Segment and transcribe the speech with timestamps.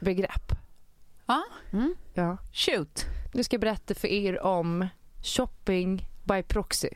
[0.00, 0.52] begrepp.
[1.26, 1.42] Ja,
[2.14, 2.36] Ja.
[2.52, 3.04] shoot.
[3.34, 4.88] Nu ska jag berätta för er om
[5.22, 6.88] shopping by proxy.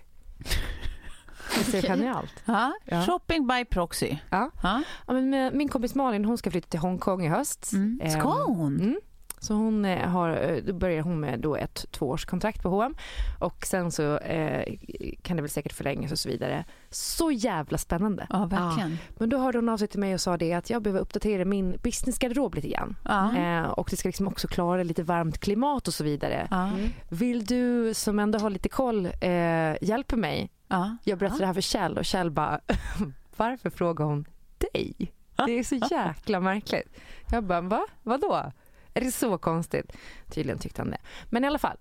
[1.73, 2.43] Det är genialt.
[2.45, 2.73] Ja.
[2.85, 3.03] Ja.
[3.07, 4.17] Shopping by proxy.
[4.31, 4.51] Ja.
[4.63, 4.83] Ja.
[5.07, 7.73] Ja, men med- min kompis Malin hon ska flytta till Hongkong i höst.
[7.73, 8.11] Mm.
[8.11, 8.81] Ska Ehm, hon?
[8.81, 9.01] Mm.
[9.43, 12.95] Så hon eh, har, eh, då börjar hon med då ett tvåårskontrakt på H&M
[13.41, 14.75] och sen så eh,
[15.23, 16.65] kan det väl säkert förlängas och så vidare.
[16.91, 18.27] Så jävla spännande.
[18.31, 18.99] Ja, verkligen.
[19.09, 21.45] Men då hörde hon av sig till mig och sa det att jag behöver uppdatera
[21.45, 22.97] min businessgarderob lite grann.
[23.05, 23.37] Ja.
[23.37, 26.49] Eh, och det ska liksom också klara lite varmt klimat och så vidare.
[26.51, 26.71] Ja.
[27.09, 30.51] Vill du som ändå har lite koll eh, hjälpa mig?
[30.69, 30.97] Ja.
[31.05, 32.61] Jag berättar det här för Kjell och Kjell bara
[33.37, 34.25] varför frågar hon
[34.59, 35.13] dig?
[35.47, 36.89] Det är så jäkla märkligt.
[37.31, 37.87] Jag bara va?
[38.03, 38.53] Vadå?
[38.95, 39.93] Är det så konstigt?
[40.29, 40.99] Tydligen tyckte han det.
[41.31, 41.77] Men i alla fall.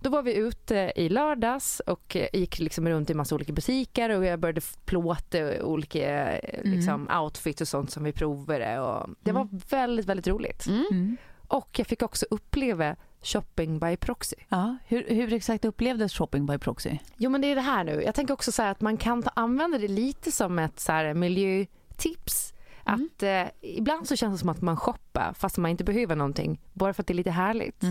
[0.00, 4.10] Då var vi ute i lördags och eh, gick liksom runt i massa olika butiker
[4.10, 8.80] och jag började plåta olika eh, liksom, outfits och sånt som vi provade.
[8.80, 10.66] Och det var väldigt, väldigt roligt.
[10.66, 11.16] Mm.
[11.48, 14.36] Och jag fick också uppleva shopping by proxy.
[14.48, 14.76] Ja.
[14.86, 16.98] Hur, hur exakt upplevdes shopping by proxy?
[17.16, 18.02] Jo men det är det här nu.
[18.02, 21.14] Jag tänker också så att man kan ta, använda det lite som ett så här
[21.14, 22.53] miljötips.
[22.84, 26.60] Att eh, ibland så känns det som att man shoppar fast man inte behöver någonting.
[26.72, 27.82] Bara för att det är lite härligt.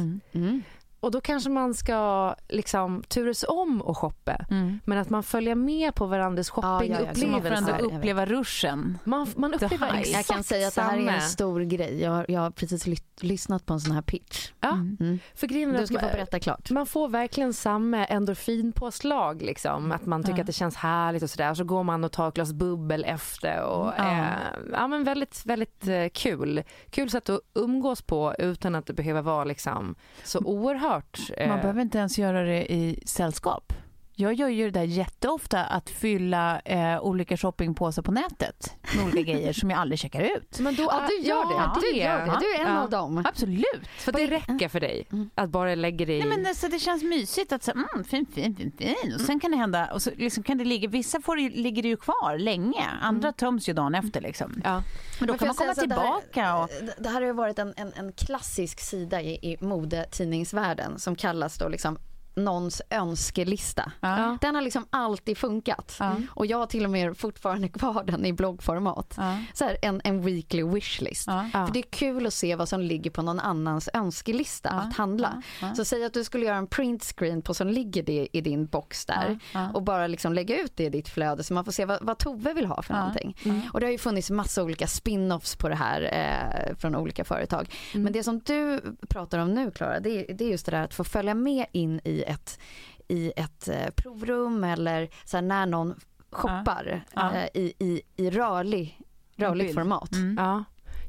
[1.03, 4.45] Och då kanske man ska liksom turas om och shoppa.
[4.85, 6.97] Men att man följer med på varandras Ja, ja, ja.
[6.97, 7.73] Så man får shoppingupplevelser.
[7.83, 8.97] ändå uppleva ruschen.
[9.03, 12.01] Man, man upplever exakt Jag kan säga att det här är en stor grej.
[12.01, 14.51] Jag har, jag har precis ly- lyssnat på en sån här pitch.
[14.59, 15.19] Ja, Mm.
[15.35, 16.69] för grejen är Du att ska få man- berätta klart.
[16.71, 19.41] Man får verkligen samma endorfinpåslag.
[19.41, 19.91] Liksom.
[19.91, 20.41] Att man tycker Ja.
[20.41, 21.53] att det känns härligt och sådär.
[21.53, 23.61] Så går man och tar ett glas bubbel efter.
[23.63, 24.11] Och, Ja.
[24.11, 24.27] eh,
[24.71, 26.63] ja, men väldigt, väldigt eh, kul.
[26.89, 30.92] Kul sätt att umgås på utan att det behöver vara liksom, så oerhört...
[31.37, 33.73] eh, Man behöver inte ens göra det i sällskap.
[34.15, 39.21] Jag gör ju det där jätteofta att fylla eh, olika shoppingpåsar på nätet med olika
[39.33, 40.59] grejer som jag aldrig checkar ut.
[40.59, 41.79] men då, Ja, du gör det.
[41.81, 42.37] Du gör det.
[42.39, 42.83] Du är en Ja.
[42.83, 43.23] av dem.
[43.25, 43.87] Absolut.
[43.97, 46.19] För det räcker för dig att bara lägga det i...
[46.19, 49.13] Nej, men alltså, det känns mysigt att säga mm, fin, fin, fin, fin.
[49.15, 51.81] Och sen kan det hända, och så liksom kan det ligga, vissa får, det- ligger
[51.83, 54.61] det ju kvar länge, andra töms ju dagen efter liksom.
[54.63, 54.83] Ja.
[55.19, 55.87] Men då Men kan man komma säga så här,
[56.21, 56.69] tillbaka och...
[56.81, 61.15] Det, det här har ju varit en, en, en klassisk sida i, i modetidningsvärlden som
[61.15, 61.97] kallas då liksom
[62.35, 63.91] någons önskelista.
[63.99, 64.37] Ja.
[64.41, 65.95] Den har liksom alltid funkat.
[65.99, 66.15] Ja.
[66.29, 69.13] Och jag har till och med fortfarande kvar den i bloggformat.
[69.17, 69.37] Ja.
[69.53, 71.25] Så här, en, en weekly wishlist.
[71.25, 74.77] För det är kul att se vad som ligger på någon annans önskelista Ja.
[74.79, 75.43] att handla.
[75.61, 75.67] Ja.
[75.67, 75.75] Ja.
[75.75, 78.65] Så säg att du skulle göra en print screen på som ligger det i din
[78.65, 79.59] box där Ja.
[79.59, 79.71] Ja.
[79.73, 82.17] och bara liksom lägga ut det i ditt flöde så man får se vad, vad
[82.17, 82.99] Tove vill ha för Ja.
[82.99, 83.35] någonting.
[83.73, 87.73] Och det har ju funnits massa olika spin-offs på det här eh, från olika företag.
[87.93, 90.83] Men det som du pratar om nu Klara, det, är- det är just det där
[90.83, 92.59] att få följa med in i ett,
[93.07, 95.95] i ett eh, provrum eller så här, när någon
[96.31, 97.33] shoppar Ja.
[97.33, 98.99] eh, i, i, i rörlig,
[99.35, 100.11] rörligt format.
[100.11, 100.35] Mm.
[100.39, 100.63] Ja.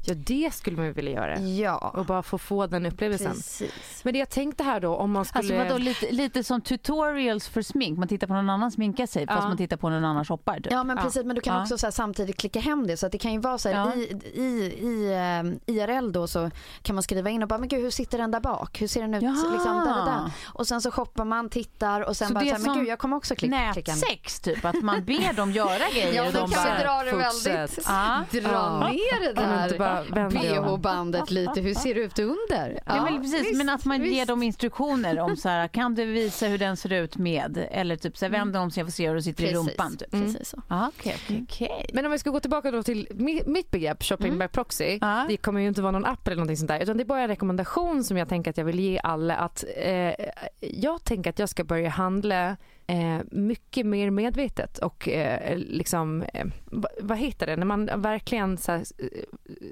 [0.07, 1.39] Ja, det skulle man ju vilja göra.
[1.39, 3.31] Ja, Och bara få få den upplevelsen.
[3.31, 4.01] precis.
[4.03, 5.39] Men det jag tänkte här då, om man skulle...
[5.39, 7.97] Alltså vadå, lite, lite som tutorials för smink.
[7.99, 9.47] Man tittar på någon annan sminka sig fast Ja.
[9.47, 10.55] man tittar på någon annan shoppar.
[10.55, 10.67] Typ.
[10.71, 11.03] Ja men Ja.
[11.03, 11.61] precis men du kan Ja.
[11.61, 13.75] också så här, samtidigt klicka hem det så att det kan ju vara så här,
[13.75, 13.93] Ja.
[13.95, 14.43] i, i,
[14.81, 18.17] i ehm, IRL då så kan man skriva in och bara men gud hur sitter
[18.17, 18.81] den där bak?
[18.81, 19.21] Hur ser den ut?
[19.21, 19.51] Liksom,
[19.85, 20.31] där, där, där.
[20.53, 22.79] Och sen så shoppar man, tittar och sen Så bara det så är här, men
[22.79, 23.99] gud jag kommer också klicka, klicka hem.
[23.99, 26.79] Nätsex typ, att man ber dem göra grejer Ja de kan bara...
[26.83, 27.55] dra det fortsätt.
[27.55, 28.23] väldigt, Ja.
[28.31, 28.87] dra Ja.
[28.87, 29.77] ner det där?
[30.03, 32.79] Bh-bandet lite, hur ser det ut under?
[32.85, 34.27] Ja, men precis, visst, men att man ger visst.
[34.27, 37.67] dem instruktioner om så här, kan du visa hur den ser ut med?
[37.71, 39.47] Eller typ så här, vänd dig om så jag får se hur du sitter i
[39.47, 39.97] Precis, rumpan.
[39.97, 40.11] Typ.
[40.11, 40.61] precis så.
[40.69, 41.89] Ja, Okej, okej, okej.
[41.93, 44.97] Men om vi ska gå tillbaka då till mi- mitt begrepp shopping by proxy.
[45.01, 45.25] Ja.
[45.27, 47.21] Det kommer ju inte vara någon app eller någonting sånt där utan det är bara
[47.21, 50.13] en rekommendation som jag tänker att jag vill ge alla att eh,
[50.59, 56.45] jag tänker att jag ska börja handla eh, mycket mer medvetet och eh, liksom, eh,
[56.65, 59.05] va- vad heter det, när man verkligen så här, eh,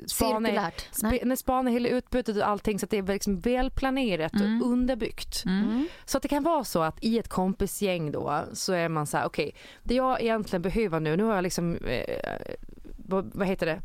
[0.07, 0.89] spanar, Cirkulärt.
[0.91, 4.61] Sp- när spanar hela utbudet och allting så att det är liksom välplanerat Mm.
[4.61, 5.43] och underbyggt.
[5.45, 5.87] Mm.
[6.05, 9.17] Så att det kan vara så att i ett kompisgäng då så är man så
[9.17, 12.55] här, okej, det jag egentligen behöver nu, nu har jag liksom, eh,
[13.05, 13.81] vad, vad heter det,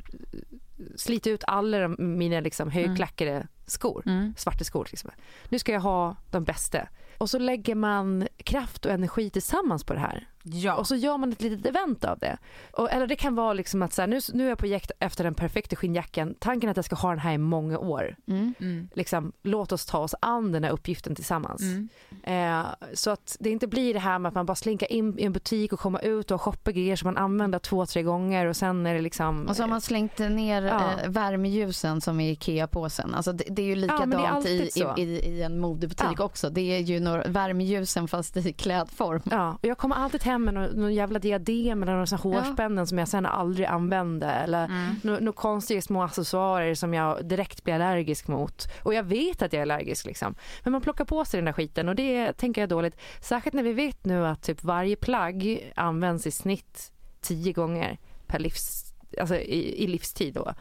[0.97, 4.35] slitit ut alla de, mina liksom högklackade skor, Mm.
[4.37, 5.21] svarta skor till exempel.
[5.49, 6.89] Nu ska jag ha de bästa.
[7.19, 10.29] Och så lägger man kraft och energi tillsammans på det här.
[10.43, 10.75] Ja.
[10.75, 12.39] Och så gör man ett litet event av det.
[12.73, 14.91] Och, eller det kan vara liksom att så här, nu, nu är jag på jakt
[15.01, 16.35] efter den perfekta skinnjackan.
[16.39, 18.17] Tanken är att jag ska ha den här i många år.
[18.29, 18.55] Mm.
[18.61, 18.89] Mm.
[18.95, 21.63] Liksom, låt oss ta oss an den här uppgiften tillsammans.
[21.63, 21.89] Mm.
[22.23, 25.25] Eh, så att det inte blir det här med att man bara slinka in i
[25.25, 28.57] en butik och komma ut och shoppa grejer som man använder två, tre gånger och
[28.57, 29.47] sen är det liksom...
[29.47, 30.93] Och så har man slängt ner Ja.
[31.03, 33.15] eh, värmeljusen som i IKEA-påsen.
[33.15, 36.25] Alltså det, det är ju men det är likadant i, i, i, en modebutik Ja.
[36.25, 36.51] också.
[36.51, 39.23] Det är ju några värmeljusen fast i klädform.
[39.31, 42.99] Ja, och jag kommer alltid hem med någon, någon jävla diadem eller några hårspännen som
[42.99, 44.95] jag sen aldrig använde eller Mm.
[45.03, 48.67] några nå konstiga små accessoarer som jag direkt blir allergisk mot.
[48.83, 50.35] Och jag vet att jag är allergisk liksom.
[50.65, 52.97] Men man plockar på sig den där skiten och det tänker jag dåligt.
[53.21, 58.39] Särskilt när vi vet nu att typ varje plagg används i snitt tio gånger per
[58.39, 60.55] livs, alltså i, i livstid då.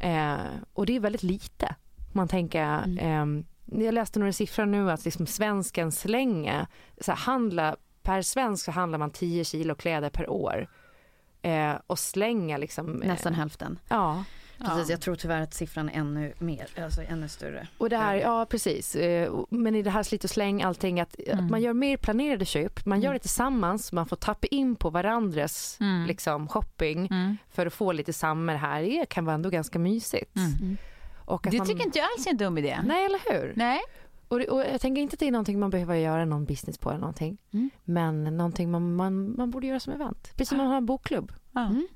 [0.00, 0.36] Eh,
[0.72, 1.74] och det är väldigt lite.
[2.12, 6.66] Man tänker, ehm, jag läste några siffror nu att liksom svensken slänger,
[7.00, 10.68] så här, handla, per svensk så handlar man 10 kilo kläder per år.
[11.42, 13.02] Eh, och slänga liksom.
[13.02, 13.78] eh, Nästan hälften.
[13.88, 14.24] Ja,
[14.64, 17.68] Precis, jag tror tyvärr att siffran är ännu mer, alltså ännu större.
[17.78, 18.94] och det här, ja precis.
[18.96, 22.44] Eh, Men i det här slit och släng allting att, att man gör mer planerade
[22.44, 26.06] köp, man gör det tillsammans, man får tappa in på varandras Mm.
[26.06, 27.36] liksom shopping Mm.
[27.50, 28.82] för att få lite samma här.
[28.82, 30.36] Det kan vara ändå ganska mysigt.
[31.22, 31.34] Mm.
[31.34, 32.78] Och att Det man, tycker inte jag alls är en dum idé.
[32.84, 33.52] Nej, eller hur?
[33.56, 33.80] Nej.
[34.28, 36.90] Och, och jag tänker inte att det är någonting man behöver göra någon business på
[36.90, 37.38] eller någonting.
[37.52, 37.70] Mm.
[37.84, 40.32] Men någonting man, man, man borde göra som event.
[40.36, 41.32] Precis som man har en bokklubb.
[41.52, 41.60] Ja.
[41.66, 41.86] Mm.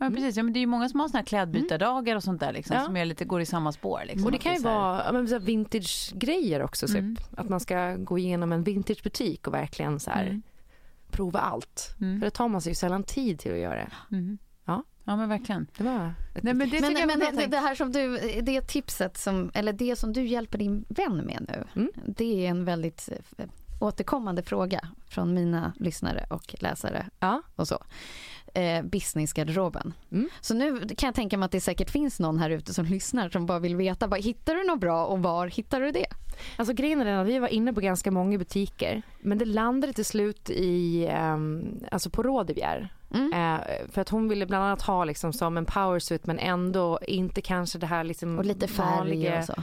[0.00, 0.36] Ja, precis.
[0.36, 2.76] Ja, men det är ju många som har såna här klädbytardagar och sånt där liksom,
[2.76, 2.84] Ja.
[2.84, 4.02] som är lite, går i samma spår.
[4.06, 6.86] Liksom, och det kan ju vara men så här vintage-grejer också.
[6.86, 6.96] Typ.
[6.96, 7.16] Mm.
[7.36, 10.42] Att man ska gå igenom en vintagebutik och verkligen så här, Mm.
[11.10, 11.94] prova allt.
[12.00, 12.20] Mm.
[12.20, 13.90] För det tar man sig ju sällan tid till att göra.
[14.12, 14.38] Mm.
[15.08, 15.16] Ja.
[15.16, 15.66] men verkligen.
[15.78, 19.16] Det var ett Nej, men det Men, men det, det här som du, det tipset
[19.16, 21.92] som, eller det som du hjälper din vän med nu, Mm.
[22.06, 23.08] det är en väldigt
[23.38, 23.46] eh,
[23.80, 27.42] återkommande fråga från mina lyssnare och läsare Ja.
[27.56, 27.78] och så.
[28.54, 29.94] Eh, businessgarderoben.
[30.12, 30.28] Mm.
[30.40, 33.28] Så nu kan jag tänka mig att det säkert finns någon här ute som lyssnar
[33.28, 36.06] som bara vill veta, vad, hittar du något bra och var hittar du det?
[36.56, 39.02] Alltså grejen är den att vi var inne på ganska många butiker.
[39.20, 42.94] Men det landade till slut i, ehm, alltså på Rådebjer.
[43.14, 43.32] Mm.
[43.32, 47.40] Eh, för att hon ville bland annat ha liksom som en powersuit men ändå inte
[47.40, 49.54] kanske det här liksom Och lite färg och så.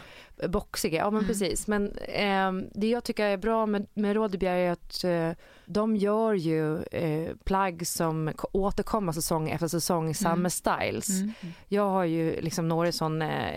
[0.48, 0.98] boxiga.
[0.98, 1.28] Ja men Mm.
[1.28, 1.68] precis.
[1.68, 5.32] Men ehm, det jag tycker är bra med, med Rådebjer är att eh,
[5.66, 11.10] de gör ju eh, plagg som återkommer säsong efter säsong, samma styles.
[11.10, 11.32] Mm.
[11.68, 13.52] Jag har ju liksom några sådana,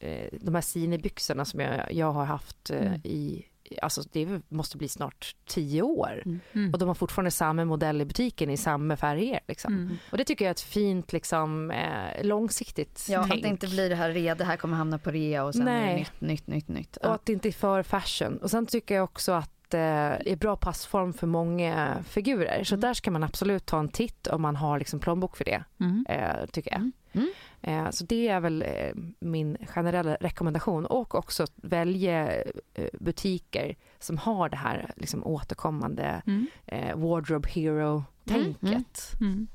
[0.00, 3.00] eh, de här sinebyxorna som jag, jag har haft eh, Mm.
[3.04, 3.44] i,
[3.82, 6.22] alltså det måste bli snart tio år.
[6.54, 6.72] Mm.
[6.72, 9.40] Och de har fortfarande samma modell i butiken i samma färger.
[9.48, 9.74] Liksom.
[9.74, 9.96] Mm.
[10.10, 13.34] Och det tycker jag är ett fint, liksom, eh, långsiktigt Ja, tänk.
[13.34, 15.68] att det inte blir det här rea, det här kommer hamna på rea och sen
[15.68, 15.96] är det Nej.
[15.96, 16.96] nytt, nytt, nytt, nytt.
[16.96, 18.36] Och att det inte är för fashion.
[18.36, 19.80] Och sen tycker jag också att eh,
[20.24, 22.64] det är bra passform för många figurer.
[22.64, 22.80] Så Mm.
[22.80, 26.06] där ska man absolut ta en titt om man har liksom plånbok för det, Mm.
[26.08, 26.80] eh, tycker jag.
[26.80, 26.92] Mm.
[27.12, 27.84] Mm.
[27.86, 30.86] Eh, så det är väl eh, min generella rekommendation.
[30.86, 32.32] Och också välja
[32.74, 36.46] eh, butiker som har det här liksom, återkommande Mm.
[36.66, 39.12] eh, wardrobe hero-tänket.
[39.20, 39.46] Mm.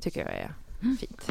[0.00, 0.54] Tycker jag är
[0.98, 1.28] fint.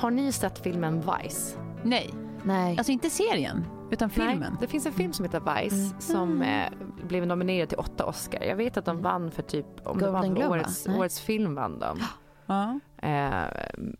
[0.00, 1.58] Har ni sett filmen Vice?
[1.82, 2.10] Nej.
[2.44, 2.78] Nej.
[2.78, 4.38] Alltså inte serien, utan filmen.
[4.38, 6.00] Nej, det finns en film som heter Vice Mm.
[6.00, 6.66] som eh,
[7.08, 8.42] blev nominerad till åtta Oscar.
[8.42, 10.54] Jag vet att de vann för typ, om det var Golden för Globe, va?
[10.54, 11.98] årets, årets film vann de.
[12.50, 12.80] Ja.
[13.08, 13.48] Eh,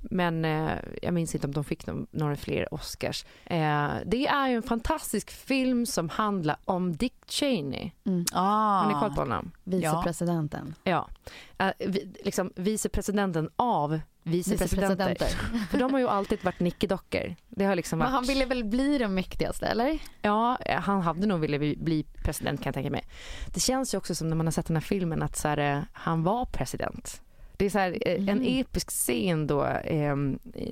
[0.01, 3.25] men eh, jag minns inte om de fick några fler Oscars.
[3.45, 7.91] Eh, det är ju en fantastisk film som handlar om Dick Cheney.
[8.07, 8.25] Mm.
[8.33, 8.83] Ah.
[8.83, 9.51] Har ni koll på honom?
[9.65, 10.75] Vicepresidenten.
[10.85, 11.09] Ja.
[11.79, 15.09] Vi, liksom vicepresidenten av vicepresidenter.
[15.09, 15.67] Vicepresidenter.
[15.71, 17.35] För de har ju alltid varit nickedockor.
[17.49, 18.15] Det har liksom Men varit...
[18.15, 19.99] han ville väl bli den mäktigaste eller?
[20.23, 23.05] Ja, han hade nog velat bli- president kan jag tänka mig.
[23.55, 25.85] Det känns ju också som när man har sett den här filmen att så här,
[25.93, 27.23] han var president.
[27.61, 28.61] Det är så här, eh, en Mhm.
[28.61, 30.17] episk scen då eh,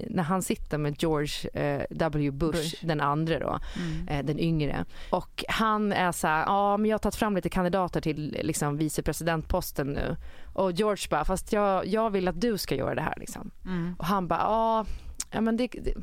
[0.06, 2.74] när han sitter med George eh, W Bush, Bush.
[2.86, 4.08] den andra då, Mm.
[4.08, 4.84] eh, den yngre.
[5.10, 8.76] Och han är så här, ja men jag har tagit fram lite kandidater till liksom
[8.76, 10.16] vicepresidentposten nu.
[10.54, 13.50] Och George bara, fast jag, jag vill att du ska göra det här liksom.
[13.64, 13.94] Mm.
[13.98, 14.84] Och han bara, ja,
[15.32, 15.94] ja men det, det,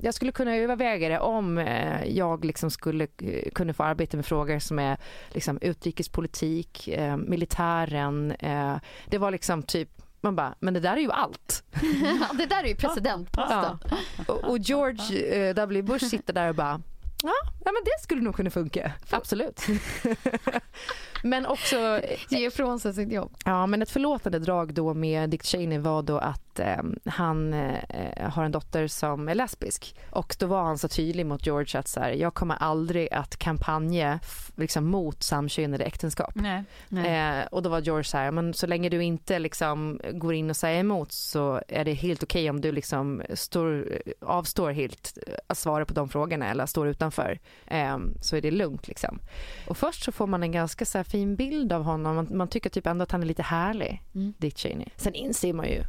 [0.00, 4.26] jag skulle kunna överväga det om eh, jag liksom skulle eh, kunna få arbeta med
[4.26, 4.96] frågor som är
[5.30, 8.32] liksom utrikespolitik, eh, militären.
[8.32, 9.88] Eh, det var liksom typ,
[10.22, 11.62] man bara, men det där är ju allt.
[12.38, 13.78] det där är ju presidentposten.
[14.26, 16.80] Och, och George eh, W Bush sitter där och bara,
[17.22, 17.32] ja,
[17.64, 18.92] ja men det skulle nog kunna funka.
[19.10, 19.60] Absolut.
[21.22, 23.36] men också Ge ifrån sig sitt jobb.
[23.44, 28.30] Ja, men ett förlåtande drag då med Dick Cheney var då att eh, han eh,
[28.30, 29.96] har en dotter som är lesbisk.
[30.10, 33.36] Och då var han så tydlig mot George att så här, jag kommer aldrig att
[33.36, 34.20] kampanja
[34.56, 36.34] liksom, mot samkönade äktenskap.
[36.34, 36.64] Nej.
[36.90, 40.50] Eh, och då var George så här, men så länge du inte liksom går in
[40.50, 43.88] och säger emot så är det helt okej om du liksom står,
[44.20, 47.38] avstår helt att svara på de frågorna eller står utanför.
[47.66, 49.18] Eh, så är det lugnt liksom.
[49.66, 52.16] Och först så får man en ganska så här fin bild av honom.
[52.16, 54.34] Man, man tycker typ ändå att han är lite härlig, Mm.
[54.38, 54.86] Dick Cheney.
[54.96, 55.82] Sen inser man ju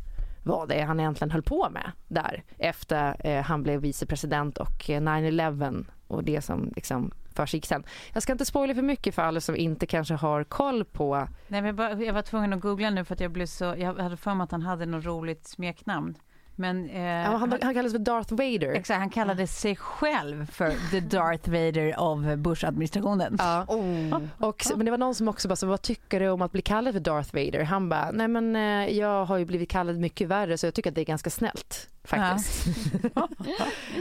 [0.44, 4.90] vad det är han egentligen höll på med där efter eh, han blev vicepresident och
[4.90, 7.84] eh, 9-11 och det som liksom försiggick sen.
[8.14, 11.16] Jag ska inte spoila för mycket för alla som inte kanske har koll på
[11.48, 13.76] Nej, men jag, bara, jag var tvungen att googla nu för att jag blev så,
[13.78, 16.16] jag hade för mig att han hade något roligt smeknamn.
[16.56, 18.72] Men eh, Ja, han, han kallas för Darth Vader.
[18.74, 23.36] exakt, han kallade sig själv för the Darth Vader av Bush-administrationen.
[23.40, 23.66] Ja.
[23.68, 24.22] Oh.
[24.38, 26.62] Och, men det var någon som också bara, så, vad tycker du om att bli
[26.62, 27.64] kallad för Darth Vader?
[27.64, 30.90] Han bara, nej men eh, jag har ju blivit kallad mycket värre så jag tycker
[30.90, 32.66] att det är ganska snällt faktiskt.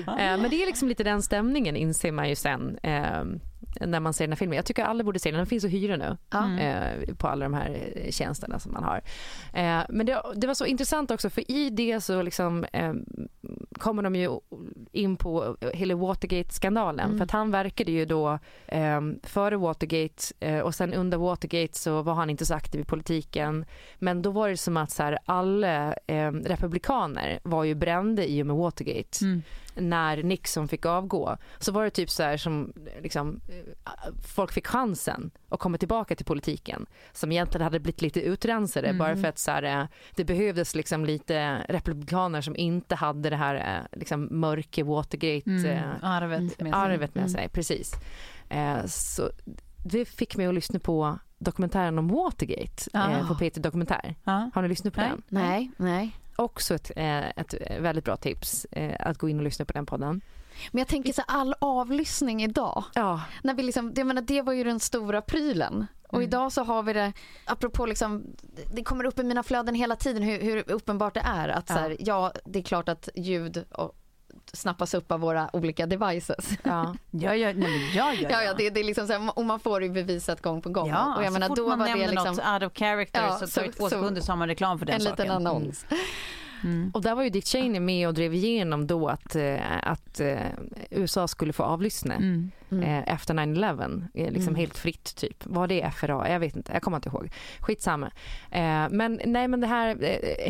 [0.07, 3.25] Eh, men det är liksom lite den stämningen inser man ju sen eh,
[3.87, 4.57] när man ser den här filmen.
[4.57, 6.59] Jag tycker alla borde se den, den finns att hyra nu Ja.
[6.59, 8.97] eh, på alla de här eh, tjänsterna som man har.
[9.55, 12.93] Eh, men det, det var så intressant också för i det så liksom eh,
[13.79, 14.31] kommer de ju
[14.93, 17.19] in på hela Watergate-skandalen Mm.
[17.19, 22.03] för att han verkade ju då eh, före Watergate eh, och sen under Watergate så
[22.03, 23.65] var han inte så aktiv i politiken
[23.99, 28.43] men då var det som att så här, alla eh, republikaner var ju brända i
[28.43, 29.43] och med Watergate Mm.
[29.75, 33.93] När Nixon fick avgå så var det typ så här som liksom, eh,
[34.37, 38.99] folk fick chansen att komma tillbaka till politiken som egentligen hade blivit lite utrensade Mm.
[38.99, 39.87] bara för att så här, eh,
[40.17, 45.65] det behövdes liksom lite republikaner som inte hade det här eh, liksom mörka Watergate Mm.
[45.67, 46.71] eh, Arvet med sig.
[46.73, 47.29] arvet med Mm.
[47.29, 47.49] sig.
[47.49, 47.93] Precis.
[48.87, 49.31] Så
[49.85, 53.11] det fick mig att lyssna på dokumentären om Watergate Ah.
[53.11, 54.15] eh, på Peter Dokumentär.
[54.25, 54.51] Ja.
[54.55, 55.11] Har ni lyssnat på Nej.
[55.11, 55.23] den?
[55.29, 56.17] Nej, nej.
[56.37, 59.87] Också ett, eh, ett väldigt bra tips eh, att gå in och lyssna på den
[59.87, 60.21] podden.
[60.71, 62.85] Men jag tänker så här, all avlyssning idag.
[62.95, 65.87] Ja, När vi liksom, det, jag menar, det var ju den stora prylen.
[66.09, 66.29] Och Mm.
[66.29, 67.13] idag så har vi det,
[67.47, 68.25] apropå liksom,
[68.75, 71.75] det kommer upp i mina flöden hela tiden hur, hur uppenbart det är att så
[71.75, 73.97] här, ja det är klart att ljud och,
[74.53, 76.49] snappas upp av våra olika devices.
[76.63, 76.95] ja.
[77.11, 79.61] Ja, ja, nej, ja, ja, Ja, ja, det, det är liksom så här, och man
[79.61, 80.89] får det bevisat gång på gång.
[80.89, 82.79] Ja, och jag så menar, fort då man var det nämner liksom något out of
[82.79, 85.01] character Ja, så så- det två så- sekunder så har man reklam för den en
[85.01, 85.17] saken.
[85.27, 85.87] liten annons.
[85.91, 86.03] Mm.
[86.95, 90.37] Och där var ju Dick Cheney med och drev igenom då att, eh, att eh,
[90.91, 92.51] USA skulle få avlyssna Mm.
[92.71, 92.85] Mm.
[92.85, 94.09] eh, efter 9-11.
[94.15, 94.55] eh, Liksom Mm.
[94.55, 95.47] helt fritt typ.
[95.47, 96.31] Var det FRA?
[96.31, 97.31] Jag vet inte, jag kommer inte ihåg.
[97.61, 98.11] Skitsamma.
[98.91, 99.97] Men nej men det här,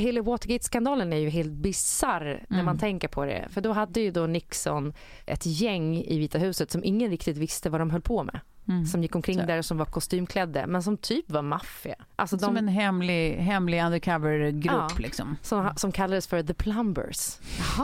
[0.01, 2.65] hela Watergate-skandalen är ju helt bizarr när Mm.
[2.67, 3.49] man tänker på det.
[3.51, 4.93] För då hade ju då Nixon
[5.27, 8.41] ett gäng i Vita huset som ingen riktigt visste vad de höll på med.
[8.69, 8.87] Mm.
[8.87, 9.47] Som gick omkring Så.
[9.47, 11.95] där och som var kostymklädda men som typ var maffia.
[12.17, 14.89] Alltså Som de en hemlig, hemlig undercover-grupp Ja.
[14.99, 15.37] liksom.
[15.43, 17.39] som, som kallades för the plumbers.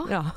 [0.09, 0.31] Ja.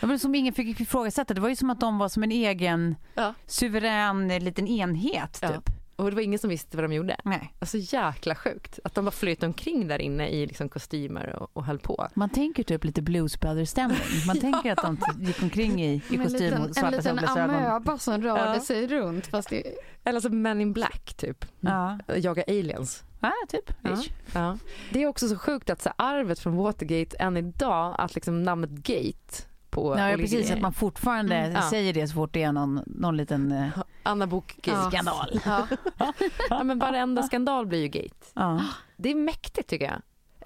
[0.00, 1.34] Ja, men som ingen fick ifrågasätta.
[1.34, 3.34] Det var ju som att de var som en egen Ja.
[3.46, 5.48] suverän liten enhet Ja.
[5.96, 7.16] Och det var ingen som visste vad de gjorde.
[7.24, 7.54] Nej.
[7.58, 11.64] Alltså jäkla sjukt att de bara flöt omkring där inne i liksom kostymer och, och
[11.64, 12.08] höll på.
[12.14, 13.98] Man tänker typ lite Blues Brothers-stämning.
[14.26, 17.02] Man tänker att de gick omkring i, i en kostym liten, och en svarta liten
[17.02, 17.50] solglasögon.
[17.54, 18.60] amöba som rörde Ja.
[18.60, 19.26] sig runt.
[19.26, 19.62] Fast det,
[20.04, 21.44] Eller som Men in Black typ.
[21.60, 21.98] Ja.
[22.16, 23.04] Jaga aliens.
[23.20, 23.72] ja, typ.
[23.82, 24.02] Ja.
[24.34, 24.58] Ja.
[24.92, 28.70] Det är också så sjukt att så arvet från Watergate än idag, att liksom namnet
[28.70, 29.42] Gate
[29.76, 30.50] på Ja, och precis.
[30.50, 31.70] Att man fortfarande Mm, ja.
[31.70, 33.68] säger det så fort det är någon, någon liten eh,
[34.02, 34.90] Anna Book Ja.
[34.90, 35.40] skandal.
[35.44, 35.66] Ja.
[36.50, 38.26] ja, men varenda skandal blir ju gate.
[38.34, 38.60] Ja.
[38.96, 40.02] Det är mäktigt tycker jag.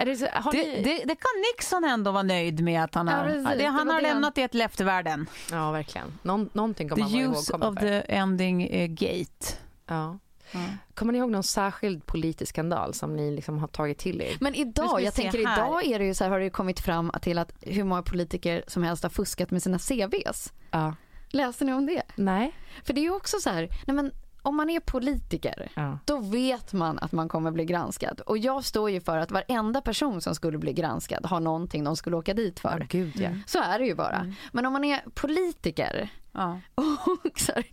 [0.07, 0.83] Det så, Det, ni...
[0.83, 3.45] det, det kan Nixon ändå vara nöjd med att han Ja, har, precis.
[3.49, 5.27] det, Det han har lämnat det till eftervärlden.
[5.51, 6.07] Ja, verkligen.
[6.23, 7.87] Någon, någonting The kommer man vara use ihågkommen of för.
[8.03, 9.47] the ending eh, gate.
[9.87, 10.19] Ja.
[10.53, 10.61] Ja.
[10.95, 14.37] Kommer ni ihåg någon särskild politisk skandal som ni liksom har tagit till er?
[14.41, 15.59] Men idag, jag tänker här.
[15.59, 18.03] idag är det ju så här, har det ju kommit fram till att hur många
[18.03, 20.53] politiker som helst har fuskat med sina CVs.
[20.71, 20.95] Ja.
[21.29, 22.03] Läste ni om det?
[22.15, 22.53] Nej.
[22.85, 25.99] För det är ju också så här, nej men om man är politiker Ja.
[26.05, 28.21] då vet man att man kommer bli granskad.
[28.21, 31.97] Och jag står ju för att varenda person som skulle bli granskad har någonting de
[31.97, 32.87] skulle åka dit för.
[32.91, 33.31] gud ja.
[33.47, 34.35] Så är det ju bara.
[34.53, 36.61] Men om man är politiker Ja.
[36.75, 37.65] och så här,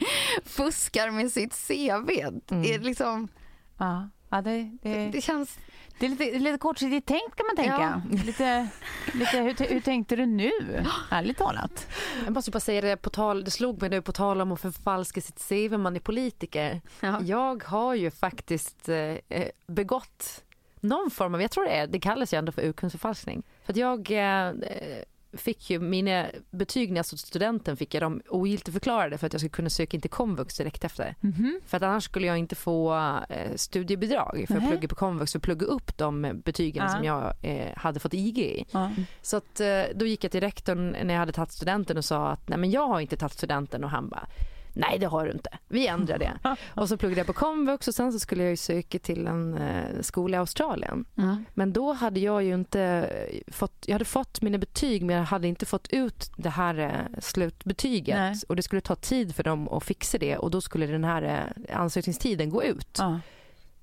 [0.45, 2.09] fuskar med sitt CV,
[2.45, 3.27] det, är liksom,
[3.77, 4.09] Ja.
[4.29, 5.59] Ja, det, det, det känns...
[5.99, 8.01] det är lite, lite kortsiktigt tänkt kan man tänka.
[8.25, 8.67] Lite,
[9.13, 10.51] lite, hur, hur tänkte du nu?
[11.11, 11.87] Ärligt talat.
[12.25, 14.61] Jag måste bara säga det, på tal, det slog mig nu på tal om att
[14.61, 16.81] förfalska sitt CV om man är politiker.
[16.99, 17.21] Ja.
[17.21, 20.43] Jag har ju faktiskt eh, begått
[20.79, 23.43] någon form av, jag tror det är, det kallas ju ändå för urkundsförfalskning.
[23.63, 24.53] För att jag eh,
[25.33, 29.39] fick ju mina betyg när jag stod studenten fick jag dem ogiltigförklarade för att jag
[29.39, 31.15] skulle kunna söka in till komvux direkt efter.
[31.65, 32.95] För att annars skulle jag inte få
[33.29, 34.71] eh, studiebidrag för att Nähä.
[34.71, 36.89] plugga på komvux och plugga upp de betygen Ja.
[36.95, 38.65] som jag eh, hade fått IG i.
[39.21, 42.27] Så att, eh, då gick jag till rektorn när jag hade tagit studenten och sa
[42.27, 44.27] att nej men jag har inte tagit studenten och han bara
[44.77, 46.39] Nej det har du inte, vi ändrar det.
[46.81, 49.57] och så pluggade jag på komvux och sen så skulle jag ju söka till en
[49.57, 51.05] eh, skola i Australien.
[51.15, 51.37] Ja.
[51.53, 53.09] Men då hade jag ju inte
[53.47, 57.19] fått, jag hade fått mina betyg men jag hade inte fått ut det här eh,
[57.19, 58.17] slutbetyget.
[58.17, 58.35] Nej.
[58.49, 61.53] Och det skulle ta tid för dem att fixa det och då skulle den här
[61.67, 62.95] eh, ansökningstiden gå ut.
[62.97, 63.19] Ja.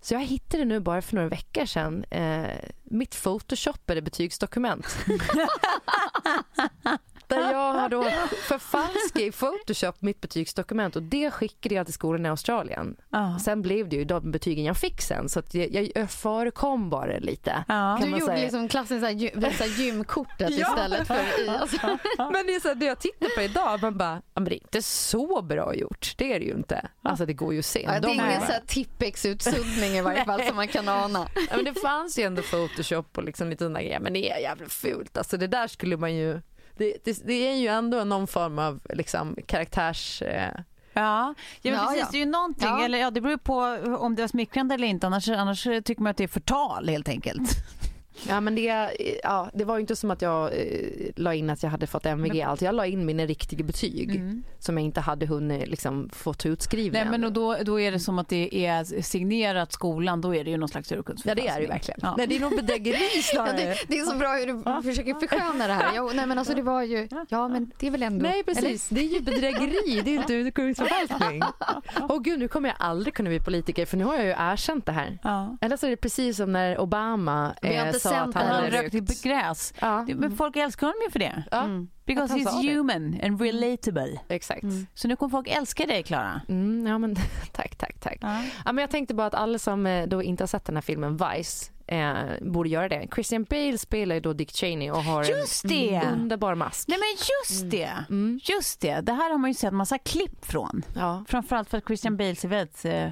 [0.01, 2.47] Så jag hittade nu bara för några veckor sedan eh,
[2.83, 4.87] mitt photoshoppade betygsdokument.
[7.29, 8.05] Där jag har då
[8.49, 12.97] förfalskat i photoshop mitt betygsdokument och det skickade jag till skolan i Australien.
[13.11, 13.39] Ja.
[13.45, 17.19] Sen blev det ju de betygen jag fick sen så att jag, jag, förekom bara
[17.19, 17.65] lite.
[17.69, 17.99] Ja.
[18.03, 18.43] Du man gjorde säga.
[18.45, 21.49] liksom klassen så här, gy- visa gymkortet istället för i.
[21.65, 21.99] Alltså.
[22.19, 24.55] Men det är så här, det jag tittar på idag, man bara, ja, men det
[24.55, 26.15] är inte så bra gjort.
[26.19, 26.89] Det är det ju inte.
[27.03, 27.83] Alltså det går ju att se.
[27.83, 31.29] Ja, det är ingen bara- så här Tippex-utsuddning i varje fall som man kan ana.
[31.51, 34.39] Ja, men det fanns ju ändå Photoshop och liksom lite sådana grejer men det är
[34.39, 35.19] jävligt fult.
[35.19, 36.41] Alltså det där skulle man ju
[36.77, 40.23] det, det, det är ju ändå någon form av liksom karaktärs...
[40.23, 40.51] Eh,
[40.97, 42.01] Ja, ja, men Ja, precis.
[42.03, 42.09] ja.
[42.13, 42.85] Det är ju någonting, Ja.
[42.85, 43.55] eller ja, det beror på
[43.99, 45.07] om det är smickrande eller inte.
[45.07, 47.51] Annars, annars tycker man att det är förtal helt enkelt.
[48.29, 48.91] ja men det,
[49.23, 52.07] ja, det var ju inte som att jag eh, la in att jag hade fått
[52.07, 52.63] MVG allt.
[52.63, 54.23] Jag la in mina riktiga betyg
[54.59, 56.99] som jag inte hade hunnit liksom, fått utskrivna.
[56.99, 60.45] Nej, men och då, då är det som att det är signerat skolan, då är
[60.45, 61.47] det ju någon slags Ja urkundsförfalskning.
[61.47, 62.01] det är det verkligen.
[62.03, 62.15] Ja.
[62.19, 63.57] Nej det är nog bedrägeri Ja, snarare.
[63.57, 65.93] det, det är så bra hur du försöker försköna det här.
[65.97, 68.23] Jo, nej, men alltså, det var ju, ja men det är väl ändå...
[68.23, 71.43] Nej precis, det är ju bedrägeri, det är inte urkundsförfalskning.
[72.09, 74.87] Åh gud nu kommer jag aldrig kunna bli politiker för nu har jag ju erkänt
[74.87, 75.19] det här.
[75.23, 75.57] Ja.
[75.61, 79.23] Eller så är det precis som när Obama eh, sa att han det hade rökt.
[79.23, 79.75] gräs.
[79.81, 81.45] Ja, Det- Men folk älskar honom ju för det.
[81.51, 81.89] ja Mm.
[82.07, 82.75] Because he's det.
[82.75, 84.21] human and relatable.
[84.29, 84.65] exakt.
[84.95, 86.41] Så nu kommer folk älska dig, Klara.
[86.49, 87.17] Mm, ja men
[87.53, 88.19] tack, tack, tack.
[88.21, 88.43] Ja.
[88.65, 90.83] Ja, men jag tänkte bara att alla som eh, då inte har sett den här
[90.83, 93.09] filmen Vice eh, borde göra det.
[93.15, 95.95] Christian Bale spelar ju då Dick Cheney och har Just det!
[95.95, 96.89] en underbar mask.
[96.89, 97.09] Nej men
[97.51, 97.93] just det!
[98.11, 98.41] Mm.
[98.43, 100.83] Just det, det här har man ju sett massa klipp från.
[100.97, 103.09] Ja, Framförallt för att Christian Bale ser väldigt eh,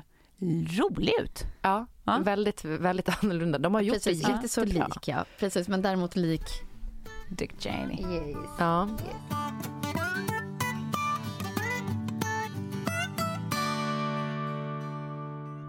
[0.79, 1.45] rolig ut.
[1.63, 2.19] ja, Ja.
[2.19, 3.59] väldigt, väldigt annorlunda.
[3.59, 4.87] De har gjort Precis, det inte så jättebra.
[4.87, 5.25] lik ja.
[5.39, 6.43] Precis, men däremot lik.
[7.29, 8.35] Dick Cheney.
[8.59, 8.89] Ja.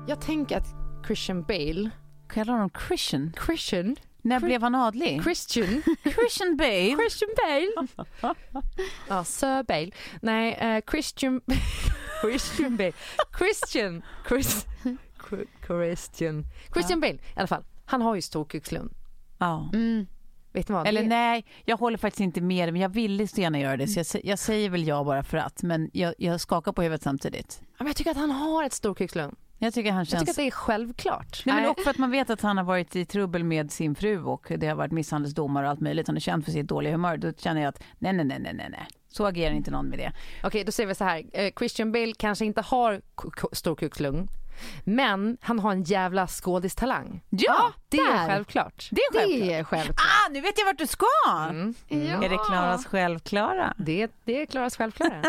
[0.08, 0.68] Jag tänker att
[1.08, 1.90] Christian Bale,
[2.30, 3.34] Kallar honom Christian?
[3.46, 5.24] Christian, När Chri- blev han adlig?
[5.24, 6.96] Christian, Christian Bale?
[6.98, 7.88] Christian Bale.
[9.08, 9.92] ja, Sir Bale.
[10.22, 11.42] Nej, eh, Christian,
[12.22, 12.94] Christian Bale.
[13.38, 14.98] Christian, Chris, Chri-
[15.68, 17.64] Christian, Christian Bale i alla fall.
[17.86, 18.94] Han har ju storkukslund.
[19.38, 19.70] Ja.
[19.74, 20.06] Mm.
[20.54, 20.88] Vet ni vad?
[20.88, 23.78] Eller Det- nej, jag håller faktiskt inte med dig, men jag ville så gärna göra
[23.78, 23.88] det.
[23.88, 27.02] Så jag, jag säger väl ja bara för att, men jag, jag skakar på huvudet
[27.04, 27.60] samtidigt.
[27.62, 29.36] Ja, men jag tycker att han har ett storkukslund.
[29.58, 30.22] Jag tycker han Jag känns...
[30.22, 31.44] tycker att det är självklart.
[31.46, 33.96] Nej, men och för att man vet att han har varit i trubbel med sin
[33.96, 36.08] fru och det har varit misshandelsdomar och allt möjligt.
[36.08, 37.18] Han är känd för sitt dåliga humör.
[37.18, 38.88] Då känner jag att nej, nej, nej, nej, nej, nej.
[39.10, 40.12] Så agerar inte någon med det.
[40.44, 41.24] Okej, då säger vi så här.
[41.34, 43.02] Eh, Christian Bale kanske inte har
[43.52, 44.28] storkukslung,
[44.84, 47.22] men han har en jävla skådistalang.
[47.30, 48.28] Ja, det är där.
[48.28, 48.88] självklart.
[48.92, 49.40] det är självklart.
[49.50, 49.98] Det är självklart.
[50.00, 51.06] Ah, nu vet jag vart du ska!
[51.50, 51.74] Mm.
[51.88, 51.98] Ja.
[52.24, 53.74] Är det Klaras självklara?
[53.78, 55.22] Det, det är Klaras självklara.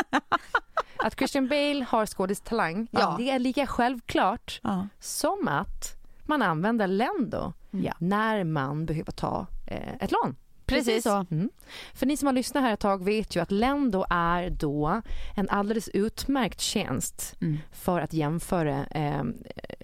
[0.96, 3.14] att Christian Bale har skådistalang, Ja.
[3.18, 4.88] det är lika självklart Ja.
[5.00, 7.52] som att man använder Lendo
[7.98, 10.36] när man behöver ta eh, ett lån.
[10.66, 11.26] Precis så.
[11.30, 11.50] Mm.
[11.94, 15.02] För ni som har lyssnat här ett tag vet ju att Lendo är då
[15.36, 17.58] en alldeles utmärkt tjänst Mm.
[17.72, 19.22] för att jämföra eh,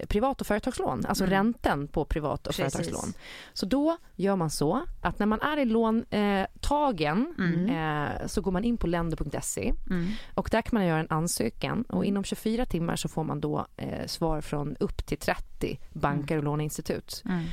[0.07, 1.31] privat och företagslån, alltså Mm.
[1.33, 2.73] räntan på privat och Precis.
[2.73, 3.13] företagslån.
[3.53, 7.35] Så då gör man så att när man är i låntagen
[7.69, 10.07] eh, eh, så går man in på lendo.se Mm.
[10.35, 13.65] och där kan man göra en ansökan och inom 24 timmar så får man då
[13.77, 17.45] eh, svar från upp till 30 banker och låneinstitut Mm.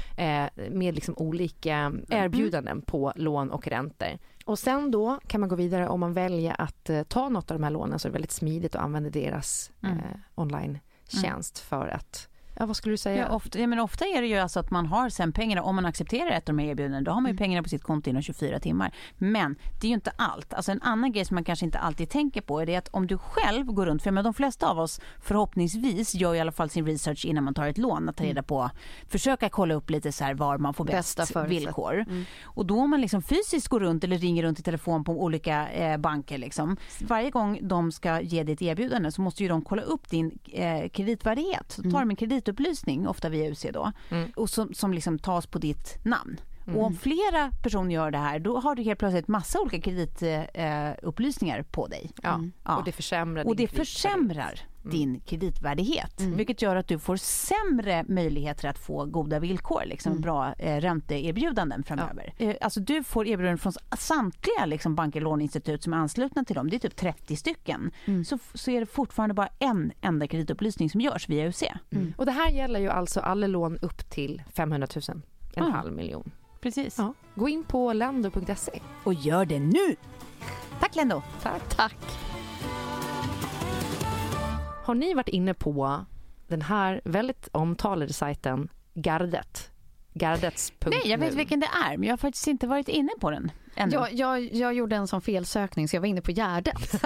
[0.56, 4.18] eh, med liksom olika erbjudanden på lån och räntor.
[4.44, 7.58] Och sen då kan man gå vidare om man väljer att eh, ta något av
[7.58, 9.98] de här lånen så är det väldigt smidigt att använda deras Mm.
[9.98, 10.04] eh,
[10.34, 12.27] online-tjänst för att,
[12.58, 13.18] ja vad skulle du säga?
[13.22, 15.74] Ja, ofta, ja, men ofta är det ju alltså att man har sen pengarna, om
[15.74, 18.10] man accepterar ett av de här erbjudandena, då har man ju pengarna på sitt konto
[18.10, 18.94] inom 24 timmar.
[19.18, 20.54] Men det är ju inte allt.
[20.54, 23.06] Alltså en annan grej som man kanske inte alltid tänker på är det att om
[23.06, 26.70] du själv går runt, för men de flesta av oss förhoppningsvis gör i alla fall
[26.70, 28.70] sin research innan man tar ett lån, att ta reda på,
[29.08, 32.04] försöka kolla upp lite så här var man får bäst villkor.
[32.44, 35.68] Och då om man liksom fysiskt går runt eller ringer runt i telefon på olika
[35.68, 39.62] eh, banker liksom, varje gång de ska ge dig ett erbjudande så måste ju de
[39.62, 41.72] kolla upp din eh, kreditvärdighet.
[41.72, 42.16] Så tar de en
[42.52, 43.92] kreditupplysning, ofta via UC då,
[44.36, 46.40] och som, som liksom tas på ditt namn.
[46.76, 51.58] Och om flera personer gör det här då har du helt plötsligt massa olika kreditupplysningar
[51.58, 52.10] eh, på dig.
[52.22, 52.76] ja, Ja.
[52.76, 56.20] och det försämrar Och det försämrar din kreditvärdighet.
[56.20, 61.82] Vilket gör att du får sämre möjligheter att få goda villkor, liksom bra eh, ränteerbjudanden
[61.84, 62.32] framöver.
[62.38, 66.70] Eh, alltså du får erbjudanden från samtliga liksom, banker låneinstitut som är anslutna till dem.
[66.70, 67.90] Det är typ 30 stycken.
[68.26, 71.62] Så, så är det fortfarande bara en enda kreditupplysning som görs via UC.
[72.16, 75.22] Och det här gäller ju alltså alla lån upp till 500 000,
[75.54, 75.70] en Ah.
[75.70, 76.30] halv miljon.
[76.60, 76.98] Precis.
[76.98, 77.14] Ja.
[77.34, 78.80] Gå in på lendo.se.
[79.04, 79.96] Och gör det nu!
[80.80, 81.22] Tack Lendo!
[81.42, 81.76] Tack.
[81.76, 81.96] Tack.
[84.88, 86.04] Har ni varit inne på
[86.46, 89.70] den här väldigt omtalade sajten Gardet?
[90.14, 90.90] Gardets.nu.
[90.90, 93.50] Nej, jag vet vilken det är, men jag har faktiskt inte varit inne på den
[93.78, 93.94] ännu.
[93.94, 96.94] Jag, jag, jag gjorde en sån felsökning så jag var inne på Gärdet.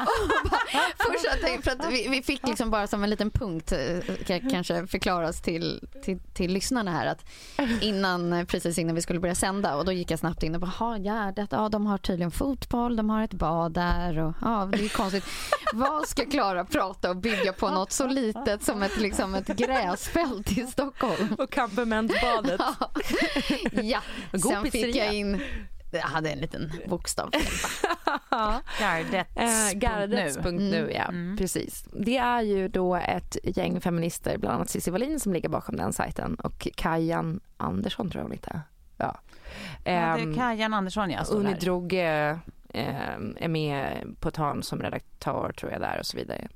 [0.00, 0.60] Och bara-
[0.98, 4.14] Först jag tänkte, för att vi, vi fick liksom bara som en liten punkt, eh,
[4.26, 7.24] kan kanske förklaras till, till, till lyssnarna här att
[7.80, 10.70] innan, precis innan vi skulle börja sända och då gick jag snabbt in och bara,
[10.70, 14.84] ha Gärdet, ja de har tydligen fotboll, de har ett bad där och ja det
[14.84, 15.24] är konstigt.
[15.72, 20.52] Vad ska Klara prata och bygga på något så litet som ett, liksom ett gräsfält
[20.58, 21.34] i Stockholm?
[21.38, 22.60] Och Kampermentsbadet.
[23.82, 24.00] Ja,
[24.32, 25.35] God sen fick jag in,
[25.90, 27.30] jag hade en liten bokstav.
[28.80, 29.26] Gardet.
[29.34, 31.36] Eh, Gardets.nu, ja.
[31.38, 31.84] Precis.
[31.92, 35.92] Det är ju då ett gäng feminister, bland annat Cissi Wallin som ligger bakom den
[35.92, 38.38] sajten och Kajan Andersson tror jag hon.
[38.44, 38.60] Ja.
[38.96, 39.20] Ja,
[39.84, 41.24] det är Ehm, Kajan Andersson, ja.
[41.24, 41.60] står Unni där.
[41.60, 42.38] Droge
[42.74, 46.48] eh, är med på ett hörn som redaktör tror jag där och så vidare.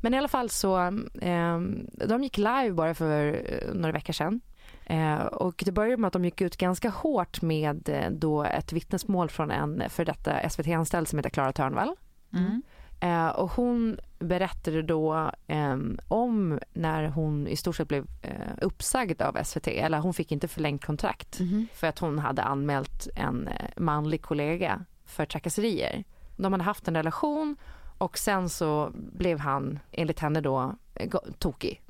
[0.00, 0.78] Men i alla fall så,
[1.22, 1.60] eh,
[2.06, 4.40] de gick live bara för eh, några veckor sedan.
[4.90, 8.72] Eh, och det började med att de gick ut ganska hårt med eh, då ett
[8.72, 11.96] vittnesmål från en för detta SVT-anställd som heter Klara Törnvall.
[12.32, 12.62] Mm.
[13.00, 15.76] Eh, och hon berättade då eh,
[16.08, 20.48] om när hon i stort sett blev eh, uppsagd av SVT, eller hon fick inte
[20.48, 21.40] förlängt kontrakt
[21.74, 26.04] för att hon hade anmält en eh, manlig kollega för trakasserier.
[26.36, 27.56] De hade haft en relation
[27.98, 31.82] och sen så blev han, enligt henne då, eh, tokig.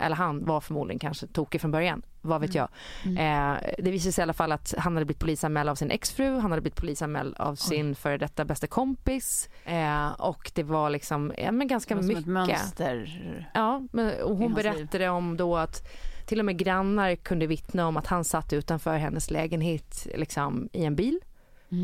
[0.00, 2.68] Eller han var förmodligen kanske tokig från början, vad vet jag.
[3.04, 6.38] Eh, det visade sig i alla fall att han hade blivit polisanmäld av sin exfru,
[6.38, 11.32] han hade blivit polisanmäld av sin före detta bästa kompis eh, och det var liksom,
[11.38, 12.22] ja, men ganska Det var som mycket.
[12.22, 13.50] ett mönster.
[13.54, 15.88] Ja, men, och hon berättade om då att
[16.26, 20.84] till och med grannar kunde vittna om att han satt utanför hennes lägenhet liksom, i
[20.84, 21.20] en bil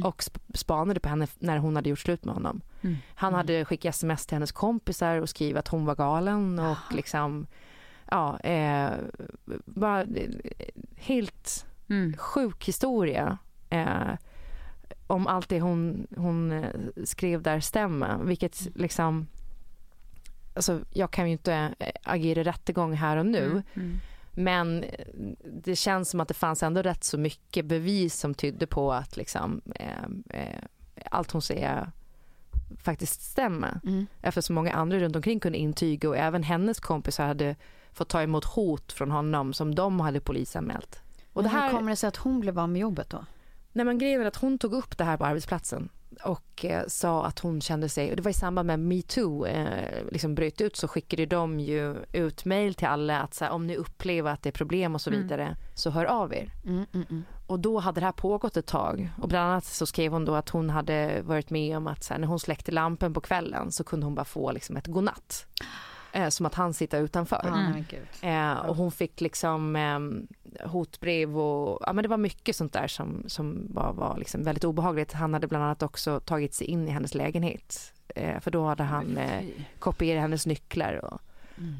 [0.05, 2.61] och sp- spanade på henne när hon hade gjort slut med honom.
[2.83, 2.96] Mm.
[3.14, 7.46] Han hade skickat sms till hennes kompisar och skrivit att hon var galen och liksom
[8.10, 8.90] ja, eh,
[9.64, 10.30] bara eh,
[10.96, 12.16] helt Mm.
[12.16, 13.38] sjuk historia
[13.70, 14.12] eh,
[15.06, 16.70] om allt det hon, hon eh,
[17.04, 18.18] skrev där stämmer.
[18.18, 19.26] Vilket liksom,
[20.54, 23.62] alltså jag kan ju inte eh, agera rättegång här och nu.
[23.74, 24.00] Mm.
[24.32, 25.06] Men eh,
[25.44, 29.16] det känns som att det fanns ändå rätt så mycket bevis som tydde på att
[29.16, 30.58] liksom, eh,
[31.10, 31.90] allt hon säger
[32.82, 33.80] faktiskt stämmer.
[33.84, 34.06] Mm.
[34.22, 37.56] Eftersom många andra runt omkring kunde intyga och även hennes kompisar hade
[37.92, 41.03] fått ta emot hot från honom som de hade polisanmält.
[41.33, 43.24] Och det här, Hur kommer det sig att hon blev av med jobbet då?
[43.72, 45.88] Nej, men grejen är att hon tog upp det här på arbetsplatsen
[46.24, 50.05] och eh, sa att hon kände sig, och det var i samband med metoo eh,
[50.11, 53.66] liksom bröt ut så skickade de ju ut mejl till alla att så här, om
[53.66, 56.53] ni upplever att det är problem och så vidare så hör av er.
[56.64, 57.22] Mm, mm, mm.
[57.46, 60.35] Och då hade det här pågått ett tag och bland annat så skrev hon då
[60.35, 63.72] att hon hade varit med om att så här, när hon släckte lampen på kvällen
[63.72, 65.46] så kunde hon bara få liksom ett godnatt.
[66.12, 67.40] Eh, som att han sitter utanför.
[67.90, 68.06] Gud.
[68.20, 70.00] Eh, och hon fick liksom eh,
[70.68, 74.64] hotbrev och ja, men det var mycket sånt där som, som var, var liksom väldigt
[74.64, 75.12] obehagligt.
[75.12, 77.92] Han hade bland annat också tagit sig in i hennes lägenhet.
[78.14, 79.44] Eh, för då hade han eh,
[79.78, 81.20] kopierat hennes nycklar och,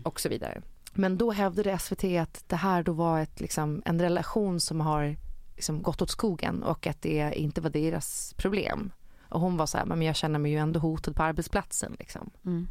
[0.03, 0.63] och så vidare.
[0.93, 5.17] Men då hävdade SVT att det här då var ett, liksom, en relation som har
[5.55, 8.93] liksom, gått åt skogen och att det inte var deras problem.
[9.29, 11.97] Och hon var så här, men jag känner mig ju ändå hotad på arbetsplatsen.
[11.99, 12.31] Liksom.
[12.45, 12.69] Mm.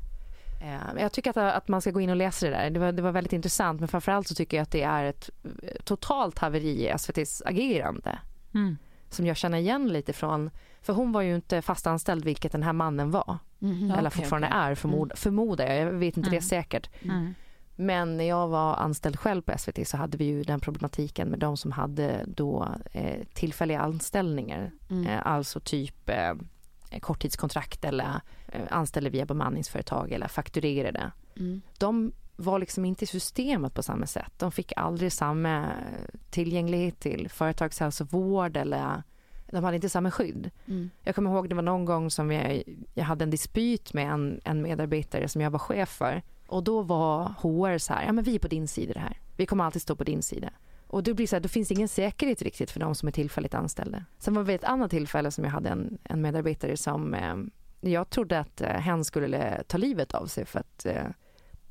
[0.61, 2.69] Eh, Jag tycker att, att man ska gå in och läsa det där.
[2.69, 5.29] Det var, det var väldigt intressant men framförallt så tycker jag att det är ett
[5.43, 8.19] eh, totalt haveri i SVTs agerande.
[8.53, 8.77] Mm.
[9.09, 10.49] Som jag känner igen lite från,
[10.81, 13.37] för hon var ju inte fast anställd vilket den här mannen var.
[13.59, 13.91] Mhm.
[13.91, 14.59] Eller okej, fortfarande okej.
[14.59, 16.41] är förmod, förmodar jag, jag vet inte det Mm.
[16.41, 16.89] säkert.
[17.03, 17.33] Mm.
[17.75, 21.39] Men när jag var anställd själv på SVT så hade vi ju den problematiken med
[21.39, 24.71] de som hade då eh, tillfälliga anställningar.
[24.89, 25.07] Mm.
[25.07, 26.33] Eh, alltså typ eh,
[27.01, 31.11] korttidskontrakt eller eh, anställde via bemanningsföretag eller fakturerade.
[31.37, 31.61] Mm.
[31.77, 34.31] De var liksom inte i systemet på samma sätt.
[34.37, 35.65] De fick aldrig samma
[36.29, 39.03] tillgänglighet till företagshälsovård eller
[39.51, 40.51] de hade inte samma skydd.
[40.67, 40.89] Mm.
[41.03, 44.41] Jag kommer ihåg det var någon gång som jag, jag hade en dispyt med en,
[44.43, 46.21] en medarbetare som jag var chef för.
[46.47, 49.19] Och då var HR så här, ja men vi är på din sida det här.
[49.37, 50.49] Vi kommer alltid stå på din sida.
[50.89, 53.11] Och det blir så här, då finns det ingen säkerhet riktigt för de som är
[53.11, 54.05] tillfälligt anställda.
[54.17, 57.35] Sen var det ett annat tillfälle som jag hade en, en medarbetare som eh,
[57.81, 61.03] jag trodde att eh, hen skulle ta livet av sig för att eh,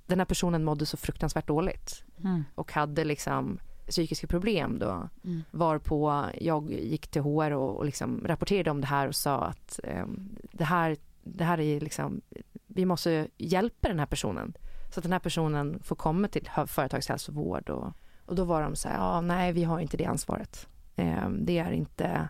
[0.07, 2.45] den här personen mådde så fruktansvärt dåligt Mm.
[2.55, 5.09] och hade liksom psykiska problem då.
[5.25, 5.43] Mm.
[5.51, 9.81] Varpå jag gick till HR och, och liksom rapporterade om det här och sa att
[9.85, 10.07] eh,
[10.53, 12.21] det, här, det här är liksom,
[12.67, 14.55] vi måste hjälpa den här personen.
[14.95, 17.93] Så att den här personen får komma till företagshälsovård och,
[18.29, 20.69] och då var de så här, ja nej vi har inte det ansvaret.
[20.97, 22.29] Eh, det är inte,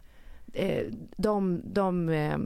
[0.53, 0.85] eh,
[1.17, 2.39] de, de eh,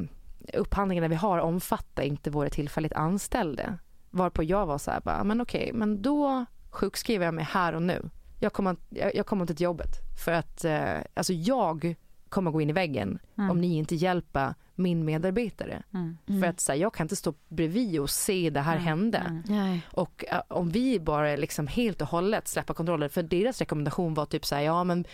[0.55, 3.79] upphandlingarna vi har omfattar inte våra tillfälligt anställda.
[4.11, 7.83] Varpå jag var så här, bara, men okej, men då sjukskriver jag mig här och
[7.83, 8.11] nu.
[8.41, 9.91] Jag kommer, jag, jag kommer inte till jobbet
[10.25, 11.95] för att eh, alltså jag
[12.29, 13.51] kommer gå in i väggen Mm.
[13.51, 15.83] om ni inte hjälper min medarbetare.
[15.95, 16.19] Mm.
[16.27, 18.85] För att så här, jag kan inte stå bredvid och se det här Mm.
[18.85, 19.43] hända.
[19.49, 19.79] Mm.
[19.91, 24.27] Och eh, om vi bara liksom helt och hållet släpper kontrollen, för deras rekommendation var
[24.27, 25.05] typ så här, ja men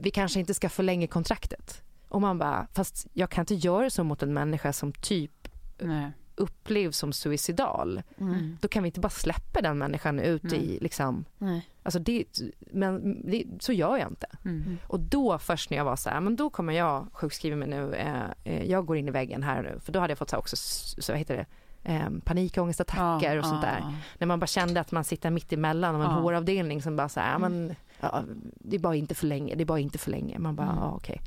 [0.00, 1.82] vi kanske inte ska förlänga kontraktet.
[2.08, 6.10] Och man bara, fast jag kan inte göra så mot en människa som typ Nej.
[6.40, 8.02] Upplevs som suicidal.
[8.20, 8.56] Mm.
[8.60, 10.54] Då kan vi inte bara släppa den människan ut Mm.
[10.54, 11.68] i liksom, Nej.
[11.82, 12.24] alltså det,
[12.72, 14.26] men det, så gör jag inte.
[14.44, 14.78] Mm.
[14.86, 17.94] Och då först när jag var så här, men då kommer jag sjukskriva mig nu,
[17.94, 19.80] eh, eh, jag går in i väggen här nu.
[19.80, 20.56] För då hade jag fått så här också,
[21.02, 21.46] så vad heter det,
[21.92, 23.94] eh, panikångestattacker och sånt där.
[24.18, 26.16] När man bara kände att man sitter mitt emellan och en Ja.
[26.20, 28.22] HR-avdelning som bara så här, men ja,
[28.54, 30.38] det är bara inte för länge, det är bara inte för länge.
[30.38, 30.78] Man bara, Mm.
[30.78, 31.20] ja okej.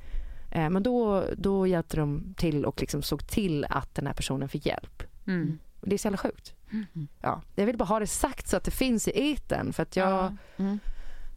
[0.54, 4.50] Eh, men då, då hjälpte de till och liksom såg till att den här personen
[4.50, 5.04] fick hjälp.
[5.28, 5.60] Mm.
[5.82, 6.54] Det är så jävla sjukt.
[6.72, 7.08] Mm.
[7.22, 9.96] Ja, jag vill bara ha det sagt så att det finns i eten för att
[9.96, 10.34] jag Ja.
[10.58, 10.80] Mm.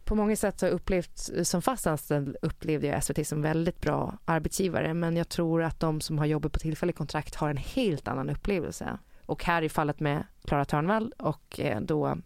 [0.05, 4.93] på många sätt har upplevt, som fast anställd upplevde jag SVT som väldigt bra arbetsgivare
[4.93, 8.29] men jag tror att de som har jobbat på tillfällig kontrakt har en helt annan
[8.29, 8.97] upplevelse.
[9.25, 12.17] Och här i fallet med Klara Törnvall och eh, då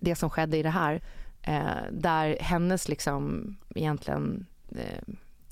[0.00, 1.02] det som skedde i det här
[1.42, 4.46] eh, där hennes liksom egentligen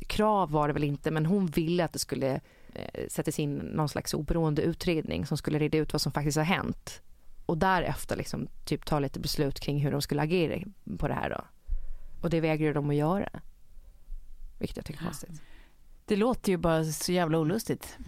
[0.06, 2.40] krav var det väl inte men hon ville att det skulle
[2.74, 6.44] eh, sättas in någon slags oberoende utredning som skulle reda ut vad som faktiskt har
[6.44, 7.02] hänt
[7.46, 10.62] och därefter liksom typ ta lite beslut kring hur de skulle agera
[10.98, 11.44] på det här då.
[12.22, 13.28] Och det vägrar de att göra.
[14.58, 15.42] Vilket jag tycker är konstigt.
[16.04, 17.98] Det låter ju bara så jävla olustigt.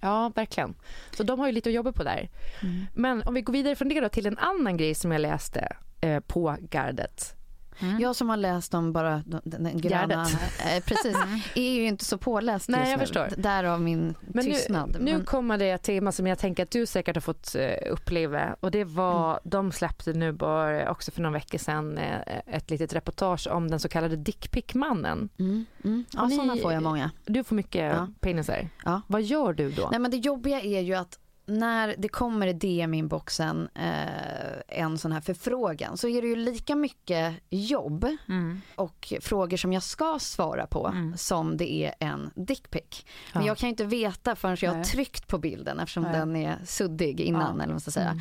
[0.00, 0.74] Ja, verkligen.
[1.16, 2.30] Så de har ju lite att jobba på där.
[2.62, 2.86] Mm.
[2.94, 5.76] Men om vi går vidare från det då till en annan grej som jag läste
[6.00, 7.37] eh, på gardet.
[7.80, 8.00] Mm.
[8.00, 10.22] Jag som har läst om bara den, gröna,
[10.76, 11.16] eh, precis,
[11.54, 13.06] är ju inte så påläst Nej, just jag nu.
[13.06, 13.42] förstår.
[13.42, 14.96] Därav min Men tystnad.
[15.00, 18.56] nu Men- kommer det tema som jag tänker att du säkert har fått eh, uppleva
[18.60, 19.40] och det var, Mm.
[19.44, 23.80] de släppte nu bara också för några veckor sedan eh, ett litet reportage om den
[23.80, 25.28] så kallade dickpickmannen.
[25.38, 26.04] Mm, mm.
[26.10, 27.10] Ja, ni- sådana får jag många.
[27.26, 28.08] Du får mycket Ja.
[28.20, 28.68] penisar.
[28.84, 29.00] Ja.
[29.06, 29.88] Vad gör du då?
[29.90, 35.12] Nej men det jobbiga är ju att när det kommer i DM-inboxen eh, en sån
[35.12, 38.60] här förfrågan så är det ju lika mycket jobb Mm.
[38.74, 41.16] och frågor som jag ska svara på Mm.
[41.16, 43.04] som det är en dickpic.
[43.32, 43.46] Men Ja.
[43.48, 44.84] jag kan ju inte veta förrän jag har Nej.
[44.84, 46.12] tryckt på bilden eftersom Nej.
[46.12, 47.48] den är suddig innan Ja.
[47.48, 48.06] eller vad man ska säga.
[48.10, 48.20] Mm.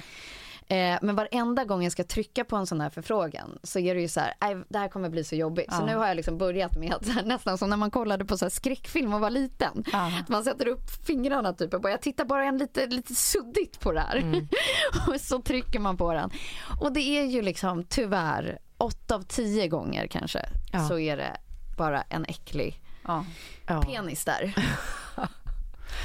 [0.70, 4.02] Eh, men varenda gång jag ska trycka på en sån här förfrågan så är det
[4.02, 5.74] ju så här, "Nej, det här kommer bli så jobbigt.
[5.74, 5.86] Så Ja.
[5.86, 8.38] nu har jag liksom börjat med att så här, nästan som när man kollade på
[8.38, 9.84] så här skräckfilm och var liten.
[9.92, 10.12] Ja.
[10.22, 13.80] Att man sätter upp fingrarna typ och bara, jag tittar bara en lite, lite suddigt
[13.80, 14.16] på det här.
[14.18, 14.48] Mm.
[15.08, 16.30] och så trycker man på den.
[16.82, 20.40] Och det är ju liksom tyvärr åtta av tio gånger kanske
[20.74, 20.88] Ja.
[20.88, 21.38] så är det
[21.78, 22.82] bara en äcklig.
[23.08, 23.26] Ja.
[23.86, 24.56] penis där.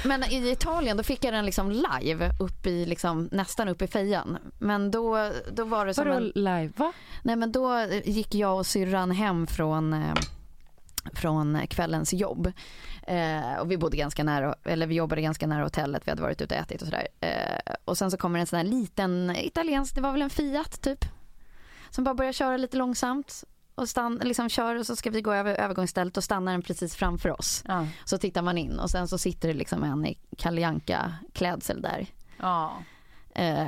[0.05, 3.87] Men i Italien då fick jag den liksom live upp i liksom, nästan upp i
[3.87, 4.37] fejan.
[4.59, 6.31] Men då, då var det som Vadå en...
[6.35, 6.71] live?
[6.75, 6.93] Va?
[7.23, 10.13] Nej men då gick jag och syrran hem från eh,
[11.13, 12.51] från kvällens jobb.
[13.07, 16.41] Eh, och vi bodde ganska nära, eller vi jobbade ganska nära hotellet, vi hade varit
[16.41, 17.07] ute och ätit och sådär.
[17.19, 20.81] Eh, och sen så kommer en sån här liten italiensk, det var väl en Fiat
[20.81, 21.05] typ.
[21.89, 23.43] Som bara börjar köra lite långsamt
[23.75, 26.95] och stann, liksom kör och så ska vi gå över övergångsstället och stannar den precis
[26.95, 27.63] framför oss.
[27.67, 27.87] Ja.
[28.05, 30.79] Så tittar man in och sen så sitter det liksom en i Kalle
[31.33, 32.07] klädsel där.
[32.39, 32.77] ja.
[33.35, 33.67] Eh,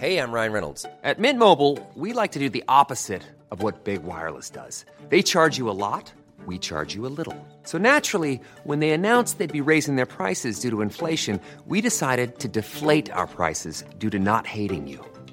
[0.00, 0.86] Hey, I'm Ryan Reynolds.
[1.04, 4.84] At Mint Mobile, we like to do the opposite of what Big Wireless does.
[5.08, 6.12] They charge you a lot,
[6.46, 7.36] we charge you a little.
[7.62, 12.38] So naturally, when they announced they'd be raising their prices due to inflation, we decided
[12.40, 14.98] to deflate our prices due to not hating you.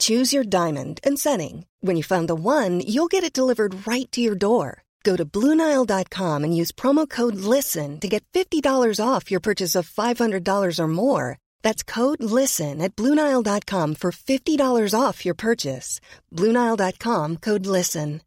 [0.00, 1.66] Choose your diamond and setting.
[1.80, 4.82] When you find the one, you'll get it delivered right to your door.
[5.04, 8.62] Go to Bluenile.com and use promo code LISTEN to get $50
[9.02, 11.38] off your purchase of $500 or more.
[11.62, 16.00] That's code LISTEN at Bluenile.com for $50 off your purchase.
[16.34, 18.20] Bluenile.com code LISTEN.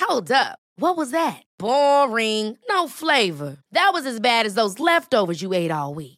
[0.00, 0.58] Hold up.
[0.76, 1.42] What was that?
[1.58, 2.56] Boring.
[2.68, 3.58] No flavor.
[3.72, 6.17] That was as bad as those leftovers you ate all week.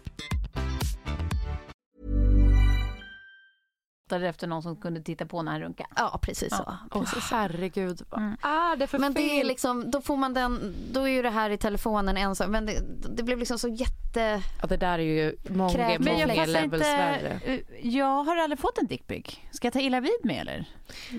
[4.19, 5.89] efter någon som kunde titta på när han runkade.
[5.95, 6.75] ja precis så.
[6.91, 9.47] Åh herregud, vad är det för Men det är fel?
[9.47, 12.65] liksom, då får man den, då är ju det här i telefonen en sak, men
[12.65, 12.81] det,
[13.15, 14.41] det blev liksom så jätte...
[14.61, 16.77] Ja, det där är ju många, Kräver- Men jag många levels inte.
[16.97, 17.39] värre.
[17.45, 19.25] eh, Jag har aldrig fått en dickpic.
[19.51, 20.65] Ska jag ta illa vid mig eller?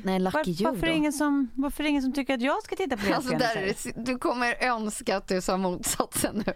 [0.04, 2.34] Nej, lucky Var, you varför, är det ingen som, varför är det ingen som tycker
[2.34, 5.40] att jag ska titta på deras Alltså där, är det- du kommer önska att du
[5.40, 6.52] sa motsatsen nu.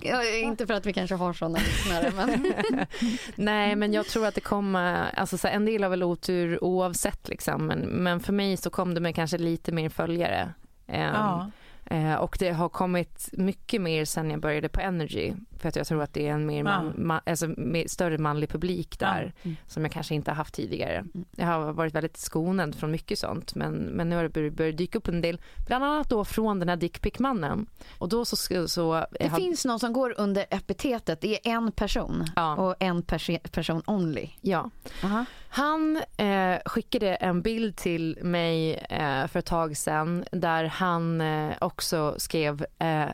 [0.00, 2.52] Ja, inte för att vi kanske har sådana lyssnare, men...
[3.34, 7.28] Nej, men jag tror att det kommer, alltså så en del har väl otur oavsett
[7.28, 10.52] liksom, men, men för mig så kom det med kanske lite mer följare.
[10.86, 11.50] Ehm, Ja.
[11.84, 15.86] eh, och det har kommit mycket mer sen jag började på Energy, för att jag
[15.86, 17.02] tror att det är en mer man, Ja.
[17.02, 19.56] ma, alltså, mer, större manlig publik där, Mm.
[19.66, 21.04] som jag kanske inte har haft tidigare.
[21.36, 24.76] Jag har varit väldigt skonad från mycket sånt, men, men nu har det börjat, börjat
[24.76, 27.66] dyka upp en del, bland annat då från den här dickpic-mannen.
[27.98, 28.36] Och då så,
[28.68, 32.56] så, Det har- finns någon som går under epitetet, det är en person Ja.
[32.56, 34.28] och en perse- person only.
[34.40, 34.70] Ja.
[35.04, 35.24] Aha.
[35.48, 41.52] Han eh, skickade en bild till mig eh, för ett tag sedan där han eh,
[41.60, 43.08] också skrev eh,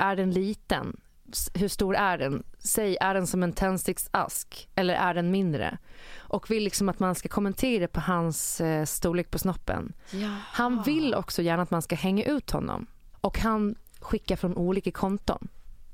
[0.00, 0.96] Är den liten?
[1.54, 2.42] Hur stor är den?
[2.58, 5.78] Säg, är den som en tändsticksask eller är den mindre?
[6.18, 9.92] Och vill liksom att man ska kommentera på hans eh, storlek på snoppen.
[10.52, 12.86] Han vill också gärna att man ska hänga ut honom.
[13.20, 15.48] Och han skickar från olika konton.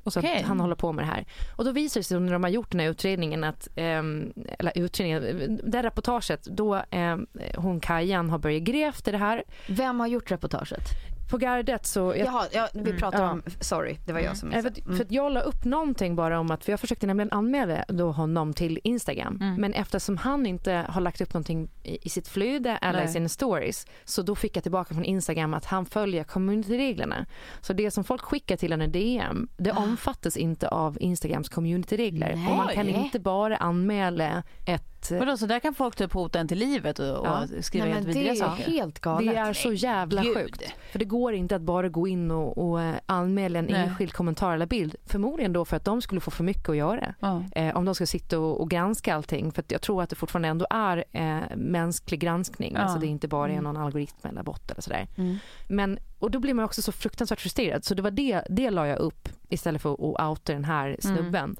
[0.07, 1.27] Så att han håller på med det här.
[1.57, 4.79] Och då visar det sig när de har gjort den här utredningen att, ehm, eller
[4.79, 9.45] utredningen, det här reportaget, då ehm, hon Kajan har börjat gräva efter det här.
[9.69, 10.83] Vem har gjort reportaget?
[11.31, 13.31] På Gardet så, jag, Jaha, ja, vi pratar Ja.
[13.31, 14.91] om, sorry, det var jag som Eh, för, missade.
[14.93, 18.13] att- för jag la upp någonting bara om att, för jag försökte nämligen anmäla då
[18.13, 19.39] honom till Instagram.
[19.41, 19.61] Mm.
[19.61, 23.09] Men eftersom han inte har lagt upp någonting i, i sitt flöde eller Nej.
[23.09, 23.87] i sina stories.
[24.05, 27.27] Så då fick jag tillbaka från Instagram att han följer communityreglerna.
[27.61, 32.33] Så det som folk skickar till en i DM, det omfattas inte av Instagrams communityregler.
[32.51, 36.49] Och man kan inte bara anmäla ett Vadå, så där kan folk typ hota en
[36.49, 37.47] till livet och, och Ja.
[37.61, 38.65] skriva Nej, helt det vidriga är ju saker?
[38.65, 39.31] helt galet.
[39.35, 40.37] Det är så jävla Gud.
[40.37, 40.63] sjukt.
[40.93, 43.75] För det går inte att bara gå in och, och eh, anmäla en Nej.
[43.83, 44.97] enskild kommentar eller bild.
[45.07, 47.15] Förmodligen då för att de skulle få för mycket att göra.
[47.21, 47.45] Ja.
[47.55, 49.53] Eh, om de ska sitta och, och granska allting.
[49.53, 52.73] För att jag tror att det fortfarande ändå är eh, mänsklig granskning.
[52.75, 52.81] Ja.
[52.81, 53.65] Alltså det är inte bara är Mm.
[53.65, 55.07] någon algoritm eller bot eller sådär.
[55.17, 55.37] Mm.
[55.69, 57.85] Men, och då blir man också så fruktansvärt frustrerad.
[57.85, 61.57] Så det var det, det la jag upp istället för att outa den här snubben.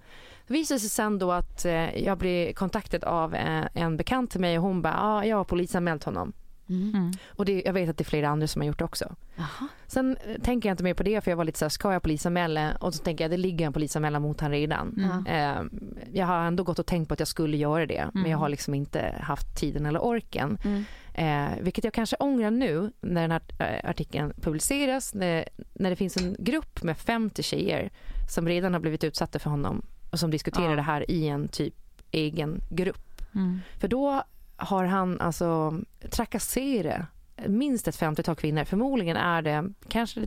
[0.47, 4.41] Det visade sig sen då att eh, jag blev kontaktad av eh, en bekant till
[4.41, 6.33] mig och hon bara, ah, jag har polisanmält honom.
[6.69, 7.13] Mm.
[7.29, 9.15] Och det, jag vet att det är flera andra som har gjort det också.
[9.37, 9.69] Jaha.
[9.87, 11.93] Sen eh, tänker jag inte mer på det för jag var lite så här, ska
[11.93, 12.77] jag polisanmäla?
[12.81, 14.95] Och så tänker jag, det ligger en polisanmälan mot han redan.
[14.99, 15.27] Mm.
[15.27, 15.81] Eh,
[16.13, 18.31] jag har ändå gått och tänkt på att jag skulle göra det men Mm.
[18.31, 20.59] jag har liksom inte haft tiden eller orken.
[20.65, 20.85] Mm.
[21.15, 25.15] Eh, vilket jag kanske ångrar nu när den här artikeln publiceras.
[25.15, 27.91] När, när det finns en grupp med 50 tjejer
[28.35, 30.77] som redan har blivit utsatta för honom och som diskuterar Ja.
[30.77, 31.75] det här i en typ
[32.11, 33.23] egen grupp.
[33.35, 33.61] Mm.
[33.81, 34.23] För då
[34.57, 37.07] har han alltså trakasserat
[37.47, 38.65] minst ett 50-tal kvinnor.
[38.65, 40.27] Förmodligen är det kanske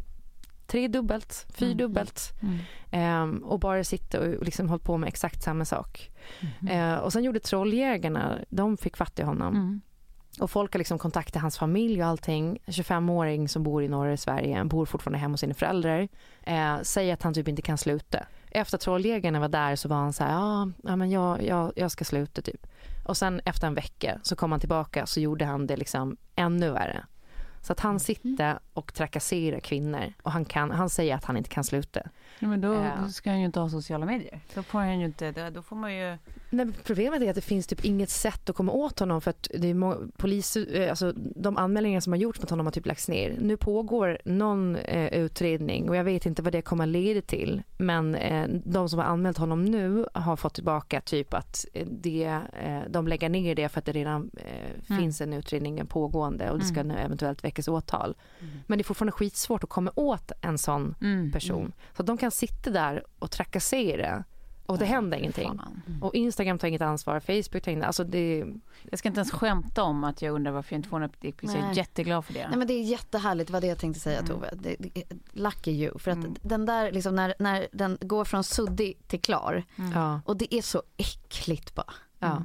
[0.68, 2.34] tredubbelt, fyrdubbelt.
[2.42, 2.58] Mm.
[2.92, 6.10] Ehm, och bara sitta och liksom hållit på med exakt samma sak.
[6.70, 9.56] Eh, och sen gjorde Trolljägarna, de fick fatt i honom.
[9.56, 9.82] Mm.
[10.40, 12.60] Och folk har liksom kontaktat hans familj och allting.
[12.66, 16.08] En 25-åring som bor i norra Sverige, bor fortfarande hemma hos sina föräldrar.
[16.44, 18.20] Eh, säger att han typ inte kan sluta.
[18.52, 21.92] Efter Trolljägarna var där så var han så här, ja, ja men jag, jag, jag
[21.92, 22.68] ska sluta typ.
[23.06, 26.70] Och sen efter en vecka så kom han tillbaka så gjorde han det liksom ännu
[26.72, 27.06] värre.
[27.62, 31.50] Så att han sitter och trakasserar kvinnor och han, kan, han säger att han inte
[31.50, 32.02] kan sluta.
[32.40, 33.10] Ja, men då Ja.
[33.10, 34.40] ska han ju inte ha sociala medier.
[34.56, 36.18] Då får han ju inte, då- då får man ju...
[36.50, 39.48] Nej, problemet är att det finns typ inget sätt att komma åt honom för att
[39.54, 42.86] det är må- polis, eh, alltså, de anmälningar som har gjorts mot honom har typ
[42.86, 43.36] lagts ner.
[43.42, 47.62] Nu pågår någon eh, utredning och jag vet inte vad det kommer att leda till.
[47.78, 52.40] Men eh, de som har anmält honom nu har fått tillbaka typ att eh, det,
[52.64, 56.60] eh, de lägger ner det för att det redan eh, finns en utredning pågående och
[56.60, 58.16] det ska nu eventuellt väckas åtal.
[58.68, 61.32] Men det är fortfarande skitsvårt att komma åt en sån Mm.
[61.32, 61.74] person.
[61.96, 64.24] Så att de kan sitta där och trakassera
[64.68, 65.58] och det händer ingenting.
[65.58, 65.82] Fan.
[66.02, 68.46] Och Instagram tar inget ansvar, Facebook tar inget alltså det,
[68.90, 71.54] Jag ska inte ens skämta om att jag undrar varför jag inte får en dickpic.
[71.54, 72.48] Jag är jätteglad för det.
[72.48, 74.50] Nej men det är jättehärligt, vad det jag tänkte säga Tove.
[74.54, 76.00] Det, det, lucky you.
[76.00, 79.64] För att den där, liksom, när, när den går från suddig till klar.
[79.94, 81.94] ja, Och det är så äckligt bara.
[82.20, 82.42] ja.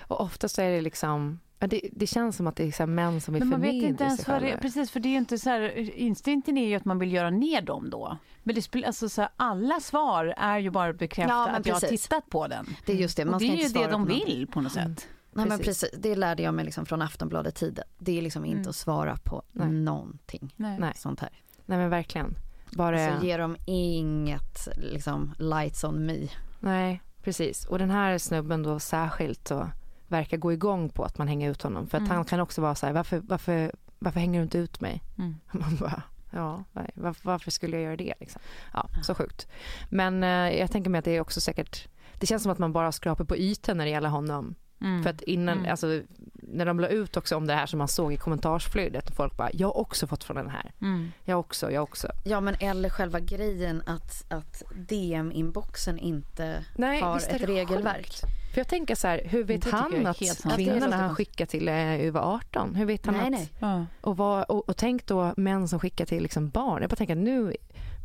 [0.00, 1.40] Och oftast är det liksom,
[1.70, 3.88] det, det känns som att det är så män som vill Men man vet förnedra
[3.88, 4.62] inte ens sig vad det själva.
[4.62, 7.30] Precis, för det är ju inte så här, instinkten är ju att man vill göra
[7.30, 8.16] ner dem då.
[8.42, 11.74] Men det alltså så här, alla svar är ju bara att bekräfta Ja, att jag
[11.74, 12.02] har precis.
[12.02, 12.66] tittat på den.
[12.86, 14.72] Det är just det, man Och det ska är ju det de vill på något
[14.72, 15.08] sätt.
[15.34, 15.80] Nej men Precis.
[15.80, 17.84] precis, det lärde jag mig liksom från Aftonbladet Tiden.
[17.98, 19.68] Det är liksom inte att svara på Nej.
[19.68, 20.92] någonting Nej.
[20.96, 21.30] Sånt här.
[21.66, 22.34] Nej men verkligen.
[22.70, 26.28] Bara, Alltså ger dem inget liksom lights on me.
[26.60, 27.64] nej precis.
[27.64, 29.68] Och den här snubben då särskilt så
[30.12, 31.86] verkar gå igång på att man hänger ut honom.
[31.86, 34.80] För att han kan också vara så här, varför, varför, varför hänger du inte ut
[34.80, 35.02] mig?
[35.18, 35.34] Mm.
[35.52, 38.42] Man bara, ja, varför, varför skulle jag göra det liksom?
[38.72, 39.48] Ja, så sjukt.
[39.90, 41.88] Men eh, jag tänker mig att det är också säkert,
[42.18, 44.54] det känns som att man bara skrapar på ytan när det gäller honom.
[44.80, 45.02] Mm.
[45.02, 45.70] För att innan, Mm.
[45.70, 46.00] alltså
[46.32, 49.50] när de la ut också om det här som man såg i kommentarsflödet, folk bara,
[49.52, 50.72] jag har också fått från den här.
[50.80, 51.12] Mm.
[51.24, 52.08] Jag också, jag också.
[52.24, 58.06] Ja men eller själva grejen att, att DM-inboxen inte Nej, har ett regelverk.
[58.06, 58.22] sjukt.
[58.52, 60.18] För jag tänker så här, hur vet han att
[60.56, 62.74] kvinnorna han så skickar till är över 18?
[62.74, 63.30] Hur vet han Nej att...
[63.30, 63.48] nej.
[63.58, 63.86] Ja.
[64.00, 66.82] Och, vad, och, och tänk då män som skickar till liksom barn.
[66.82, 67.56] Jag bara tänker nu,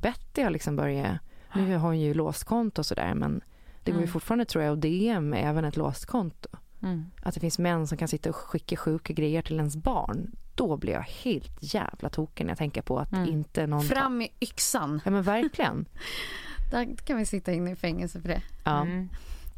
[0.02, 1.18] Betty har liksom börjat,
[1.56, 3.42] nu har hon ju låst konto och sådär men
[3.84, 4.14] det går ju Mm.
[4.14, 6.50] fortfarande tror jag att DM är även ett låst konto.
[6.84, 7.06] Mm.
[7.24, 10.32] Att det finns män som kan sitta och skicka sjuka grejer till ens barn.
[10.56, 13.30] Då blir jag helt jävla token när jag tänker på att Mm.
[13.30, 13.84] inte någon...
[13.84, 15.02] Fram med yxan.
[15.06, 15.86] Ja men verkligen.
[16.72, 18.42] Där kan vi sitta inne i fängelse för det.
[18.64, 18.82] Ja.
[18.82, 19.10] Mm.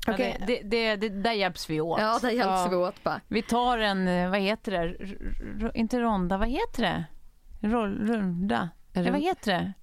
[0.08, 0.43] Ja, Okej.
[0.47, 2.00] det, det, det, där hjälps vi åt.
[2.00, 2.68] Ja, där hjälps Ja.
[2.70, 3.22] vi åt bara.
[3.28, 7.04] Vi tar en, eh, vad heter det, R- inte ronda, vad heter det?
[7.68, 8.70] Roll, runda?
[8.93, 9.74] Eller vad heter det?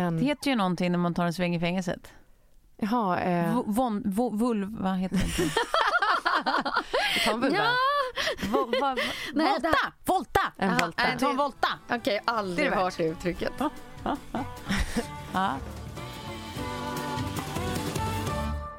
[0.00, 2.12] En, Det heter ju någonting när man tar en sväng i fängelset.
[2.76, 5.24] jaha, eh, von, vo, vulv, vad heter det?
[7.14, 7.56] vi tar en vulva.
[7.56, 7.70] Ja,
[8.50, 8.96] Vo, va, va,
[9.34, 9.68] Nej, volta!
[9.70, 10.40] det Volta!
[10.56, 11.02] En volta.
[11.18, 11.68] Ta en volta!
[11.90, 13.52] Okej, aldrig är det hört det uttrycket.
[15.32, 15.56] Ja.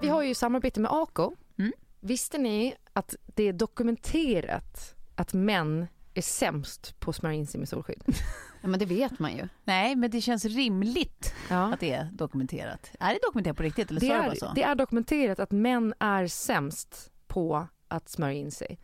[0.01, 1.35] Vi har ju samarbete med AKO.
[1.59, 1.71] Mm.
[1.99, 7.59] Visste ni att det är dokumenterat att män är sämst på att smörja in sig
[7.59, 8.03] med solskydd?
[8.61, 9.47] Ja, men det vet man ju.
[9.63, 11.73] Nej, men det känns rimligt Ja.
[11.73, 12.91] att det är dokumenterat.
[12.99, 14.51] Är det dokumenterat på riktigt eller Det är, så?
[14.55, 18.79] det är dokumenterat att män är sämst på att smörja in sig.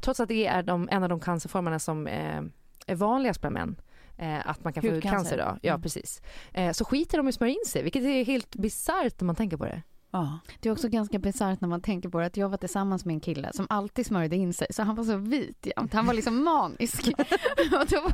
[0.00, 2.42] Trots att det är de, en av de cancerformerna som eh,
[2.86, 3.76] är vanligast bland män.
[4.18, 5.18] Eh, att man kan få Hudcancer.
[5.18, 5.58] hudcancer då.
[5.62, 5.82] Ja, Mm.
[5.82, 6.22] precis.
[6.52, 9.36] Eh, så skiter de i att smörja in sig, vilket är helt bisarrt när man
[9.36, 9.82] tänker på det.
[10.10, 10.38] Ja.
[10.60, 13.14] Det är också ganska bisarrt när man tänker på det att jag var tillsammans med
[13.14, 15.92] en kille som alltid smörjde in sig så han var så vit jämt.
[15.94, 17.08] Han var liksom manisk.
[17.80, 18.10] och då,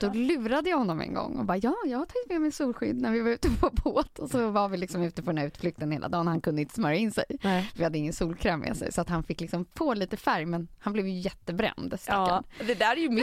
[0.00, 2.96] då lurade jag honom en gång och bara ja, jag har tagit med mig solskydd
[3.02, 5.46] när vi var ute på båt och så var vi liksom ute på den här
[5.46, 6.26] utflykten hela dagen.
[6.26, 7.24] Han kunde inte smörja in sig.
[7.42, 7.70] Nej.
[7.74, 10.68] Vi hade ingen solkräm med sig så att han fick liksom få lite färg men
[10.78, 12.44] han blev ju jättebränd stackarn.
[12.66, 13.08] det där är ju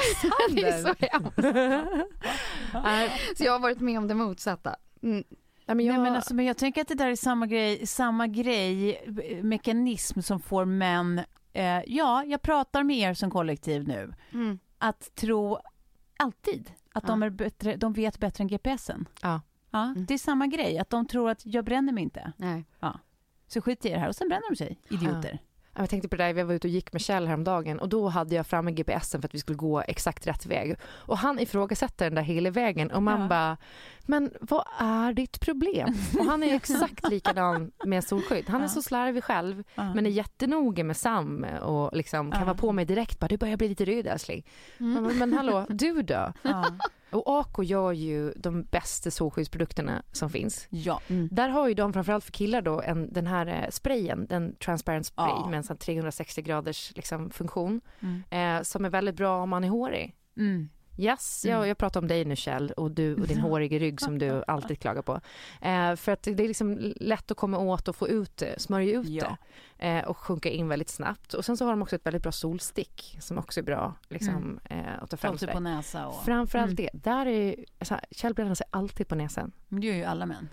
[0.51, 1.37] Det är så hemskt.
[3.37, 4.75] Så jag har varit med om det motsatta.
[5.03, 5.23] Mm.
[5.75, 8.27] Men jag, Nej, men, alltså, men jag tänker att det där är samma grej, samma
[8.27, 8.95] grej,
[9.29, 11.21] eh, mekanism som får män,
[11.53, 14.13] eh, ja, jag pratar med er som kollektiv nu.
[14.33, 14.59] Mm.
[14.77, 15.57] att tro
[16.19, 17.07] alltid att Ja.
[17.09, 19.05] de, är bättre, de vet bättre än GPSen.
[19.21, 19.41] Ja.
[19.71, 20.05] Ja, Mm.
[20.05, 22.31] Det är samma grej, att de tror att jag bränner mig inte.
[22.37, 22.65] Nej.
[23.47, 25.39] Så skit i det här och sen bränner de sig, idioter.
[25.77, 27.89] Ja, Jag tänkte på det där, vi var ute och gick med Kjell häromdagen och
[27.89, 30.75] då hade jag framme GPSen för att vi skulle gå exakt rätt väg.
[30.83, 33.27] Och han ifrågasätter den där hela vägen och man Ja.
[33.27, 33.57] bara,
[34.05, 35.93] men vad är ditt problem?
[36.19, 38.49] Och han är exakt likadan med solskydd.
[38.49, 38.69] Han är Ja.
[38.69, 39.93] så slarvig själv Ja.
[39.93, 43.57] men är jättenoga med Sam och liksom kan vara på mig direkt, bara du börjar
[43.57, 44.45] bli lite röd älskling.
[44.79, 45.03] Mm.
[45.03, 46.33] Men, men hallå, du då?
[47.11, 50.67] Och Ako gör ju de bästa solskyddsprodukterna som finns.
[50.69, 51.01] ja.
[51.31, 55.05] Där har ju de framförallt för killar då en, den här eh, sprayen, den transparent
[55.05, 55.47] spray Ja.
[55.49, 58.23] med en sån 360 graders liksom, funktion Mm.
[58.57, 60.15] eh, som är väldigt bra om man är hårig.
[60.37, 60.69] Mm.
[60.97, 61.57] Yes, Mm.
[61.57, 64.43] jag, jag pratar om dig nu Kjell och du och din håriga rygg som du
[64.47, 65.21] alltid klagar på.
[65.61, 68.99] Eh, för att det är liksom lätt att komma åt och få ut det, smörja
[68.99, 69.37] ut Ja.
[69.77, 71.33] det eh, och sjunka in väldigt snabbt.
[71.33, 74.59] Och sen så har de också ett väldigt bra solstick som också är bra liksom,
[74.69, 75.37] eh, att ta fram.
[75.37, 75.53] Sådär.
[75.53, 76.25] på näsa och...
[76.25, 76.75] Framförallt Mm.
[76.75, 79.51] det, där är ju, alltså, Kjell bränner sig alltid på näsan.
[79.67, 80.49] Men det gör ju alla män.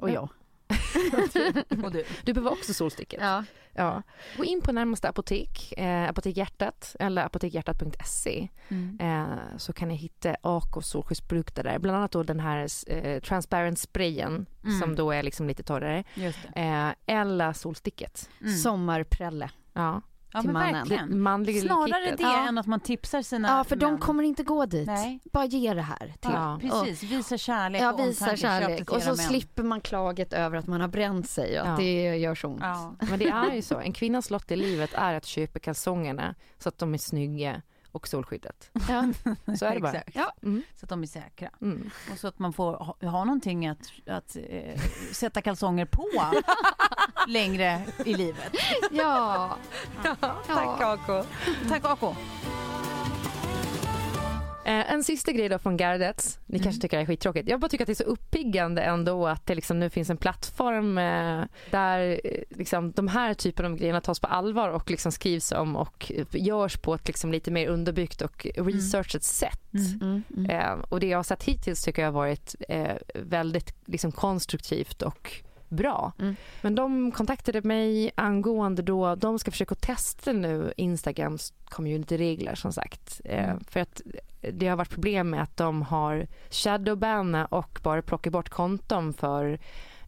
[0.00, 0.28] Och jag.
[1.84, 2.04] Och du.
[2.24, 3.20] Du behöver också solsticket.
[3.22, 3.44] Ja.
[3.74, 4.02] Ja.
[4.36, 8.98] Gå in på närmaste apotek, eh, Apotek Hjärtat eller apotekhjärtat.se Mm.
[9.00, 11.78] eh, så kan ni hitta AK solskyddsprodukter där.
[11.78, 14.80] Bland annat då den här eh, transparent sprayen Mm.
[14.80, 16.04] som då är liksom lite torrare.
[16.14, 16.60] Just det.
[16.60, 18.30] Eh, eller solsticket.
[18.40, 18.52] Mm.
[18.56, 19.50] Sommarprälle.
[19.72, 20.00] Ja.
[20.32, 20.72] Ja, till mannen.
[20.72, 21.20] verkligen.
[21.22, 22.16] Manliga Snarare kittet.
[22.18, 22.48] det Ja.
[22.48, 23.98] än att man tipsar sina Ja, för de män.
[23.98, 24.86] kommer inte gå dit.
[24.86, 25.20] Nej.
[25.32, 26.30] Bara ge det här till.
[26.34, 26.58] Ja.
[26.62, 28.90] Precis, visa kärlek Ja, och visa kärlek.
[28.90, 29.16] Och så män.
[29.16, 31.84] slipper man klaget över att man har bränt sig och att Ja.
[31.84, 32.60] det gör så ont.
[32.62, 32.94] Ja.
[33.10, 33.78] Men det är ju så.
[33.78, 37.62] En kvinnas lott i livet är att köpa kalsongerna så att de är snygga
[37.92, 38.70] och solskyddet.
[38.88, 39.12] Ja.
[39.58, 40.02] Så är det bara.
[40.12, 40.32] Ja.
[40.42, 40.62] Mm.
[40.76, 41.50] Så att de är säkra.
[41.60, 41.90] Mm.
[42.12, 44.80] Och så att man får ha, ha någonting att, att eh,
[45.12, 46.06] sätta kalsonger på
[47.28, 48.54] längre i livet.
[48.90, 49.56] Ja.
[50.46, 51.24] Tack Ako.
[51.68, 52.14] Tack Ako.
[54.70, 56.38] Eh, en sista grej då från gardet.
[56.46, 56.64] Ni Mm.
[56.64, 57.48] kanske tycker det är skittråkigt.
[57.48, 60.16] Jag bara tycker att det är så uppiggande ändå att det liksom nu finns en
[60.16, 65.12] plattform eh, där eh, liksom de här typen av grejerna tas på allvar och liksom
[65.12, 69.72] skrivs om och eh, görs på ett liksom lite mer underbyggt och researchat sätt.
[70.00, 70.50] Mm, mm.
[70.50, 75.02] Eh, och det jag har sett hittills tycker jag har varit eh, väldigt liksom konstruktivt
[75.02, 75.32] och
[75.70, 76.12] bra.
[76.18, 76.36] Mm.
[76.62, 83.20] Men de kontaktade mig angående då, de ska försöka testa nu Instagrams community-regler som sagt.
[83.24, 83.64] Eh, Mm.
[83.64, 84.00] för att
[84.52, 89.58] det har varit problem med att de har shadowbanna och bara plockat bort konton för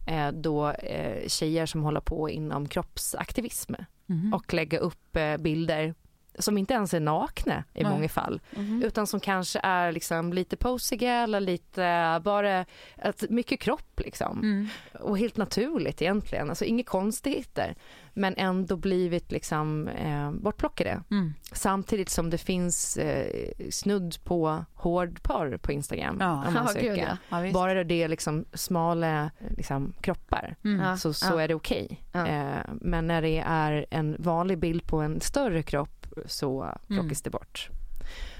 [0.07, 3.73] eh, då eh, tjejer som håller på inom kroppsaktivism
[4.05, 4.33] Mhm.
[4.33, 5.93] och lägga upp eh, bilder
[6.39, 7.91] som inte ens är nakna i Nej.
[7.91, 8.83] många fall Mhm.
[8.85, 12.65] utan som kanske är liksom lite posiga eller lite bara
[12.97, 14.39] ett, mycket kropp liksom.
[14.39, 14.67] Mm.
[14.99, 17.75] Och helt naturligt egentligen, alltså inga konstigheter.
[18.15, 21.01] Men ändå blivit liksom eh, bortplockade.
[21.11, 21.33] Mm.
[21.51, 26.17] Samtidigt som det finns eh, snudd på hårdporr på Instagram.
[26.19, 26.31] Ja.
[26.47, 27.17] om man Ja, gud, söker.
[27.29, 27.43] ja.
[27.45, 27.51] Ja.
[27.53, 30.97] Bara det är liksom smala liksom, kroppar Mm.
[30.97, 32.03] Så, så är det okej.
[32.11, 32.27] Ja.
[32.27, 37.21] Eh, men när det är en vanlig bild på en större kropp så plockas Mm.
[37.23, 37.69] det bort.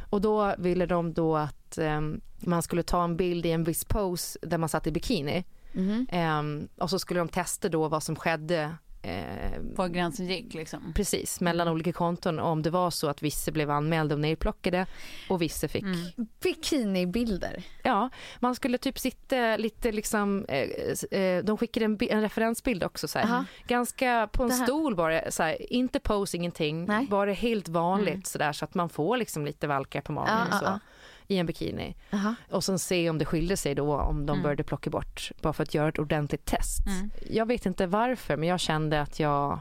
[0.09, 2.01] Och då ville de då att eh,
[2.39, 5.43] man skulle ta en bild i en viss pose där man satt i bikini.
[5.73, 6.07] Mhm.
[6.11, 10.93] Eh, och så skulle de testa då vad som skedde eh, Var gränsen gick liksom.
[10.95, 14.85] precis mellan olika konton om det var så att vissa blev anmälda och nerplockade
[15.29, 15.97] och vissa fick Mm.
[16.43, 17.63] Bikinibilder.
[17.83, 23.07] Ja, man skulle typ sitta lite liksom, eh, eh, de skickade en, en referensbild också
[23.07, 23.25] så här.
[23.25, 23.45] Aha.
[23.67, 27.07] Ganska på en stol bara, så här, inte pose, ingenting, Nej.
[27.09, 28.23] bara helt vanligt Mm.
[28.23, 30.65] så där så att man får liksom lite valkar på magen Ja, och ja, så.
[30.65, 30.79] ja.
[31.27, 31.95] I en bikini.
[32.13, 32.35] Aha.
[32.51, 34.43] Och sen se om det skilde sig då om de Mm.
[34.43, 36.87] började plocka bort, bara för att göra ett ordentligt test.
[36.87, 37.11] Mm.
[37.29, 39.59] Jag vet inte varför men jag kände att jag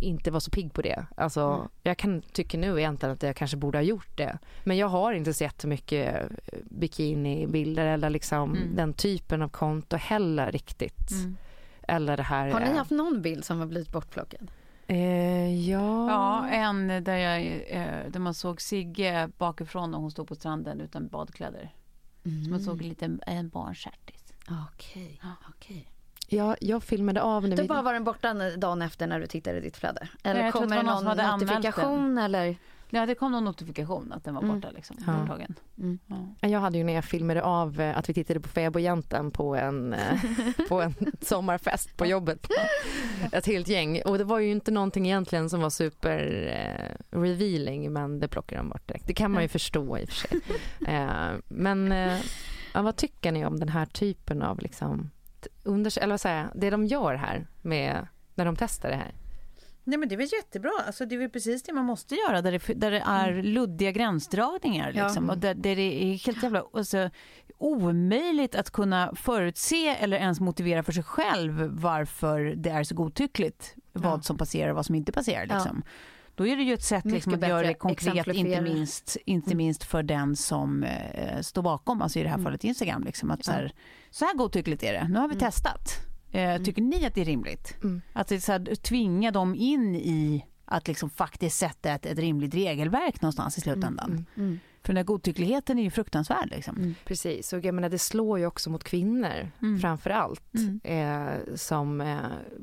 [0.00, 1.06] inte var så pigg på det.
[1.16, 1.68] Alltså, Mm.
[1.82, 4.38] Jag kan tycka nu egentligen att jag kanske borde ha gjort det.
[4.64, 8.76] Men jag har inte sett så mycket eh, bikinibilder eller liksom Mm.
[8.76, 11.10] den typen av konto heller riktigt.
[11.10, 11.36] Mm.
[11.88, 12.50] Eller det här...
[12.50, 14.50] Har ni eh, haft någon bild som har blivit bortplockad?
[14.90, 16.10] Eh, ja.
[16.10, 20.80] Ja, en där, jag, eh, där man såg Sigge bakifrån och hon stod på stranden
[20.80, 21.74] utan badkläder.
[22.22, 24.32] Så man såg lite en barnstjärtis.
[24.72, 25.20] Okej.
[25.48, 25.90] okej.
[26.28, 27.68] ja, jag filmade av när Då vi...
[27.68, 30.08] bara var den borta dagen efter när du tittade i ditt flöde?
[30.22, 32.56] Eller det kommer det någon någon notifikation eller?
[32.90, 34.54] Ja, det kom någon notifikation att den var Mm.
[34.54, 34.96] borta liksom.
[35.06, 35.54] Borttagen.
[35.78, 35.98] Mm.
[36.40, 36.48] Ja.
[36.48, 39.92] Jag hade ju när jag filmade av eh, att vi tittade på fäbodjäntan på en,
[39.92, 40.18] eh,
[40.68, 42.46] på en sommarfest på jobbet.
[43.32, 44.02] Ett helt gäng.
[44.02, 46.18] Och det var ju inte någonting egentligen som var super
[46.56, 49.06] eh, revealing men det plockade de bort direkt.
[49.06, 50.40] Det kan man ju förstå i och för sig.
[51.48, 51.90] Men
[52.74, 55.10] ja, vad tycker ni om den här typen av liksom,
[55.64, 59.14] eller vad säger jag, det de gör här med när de testar det här?
[59.84, 62.42] Nej men det är väl jättebra, alltså det är väl precis det man måste göra
[62.42, 65.04] där det, där det är luddiga gränsdragningar Ja.
[65.04, 67.10] liksom, och där, där det är helt jävla alltså,
[67.58, 73.74] omöjligt att kunna förutse eller ens motivera för sig själv varför det är så godtyckligt
[73.92, 75.46] vad som passerar och vad som inte passerar.
[75.46, 75.82] Liksom.
[76.34, 79.84] Då är det ju ett sätt liksom, att göra det konkret, inte minst, inte minst
[79.84, 83.04] för den som eh, står bakom, alltså i det här fallet Instagram.
[83.04, 83.72] Liksom, att så, här,
[84.10, 86.09] så här godtyckligt är det, nu har vi testat.
[86.32, 87.76] Eh, tycker ni att det är rimligt?
[88.12, 92.18] Att det, är så här, tvinga dem in i att liksom faktiskt sätta ett, ett
[92.18, 94.26] rimligt regelverk någonstans i slutändan.
[94.82, 96.50] För den där godtyckligheten är ju fruktansvärd.
[96.50, 96.94] Liksom.
[97.04, 99.80] Precis, och jag menar det slår ju också mot kvinnor Mm.
[99.80, 100.54] framför allt.
[100.82, 102.16] Eh, som eh,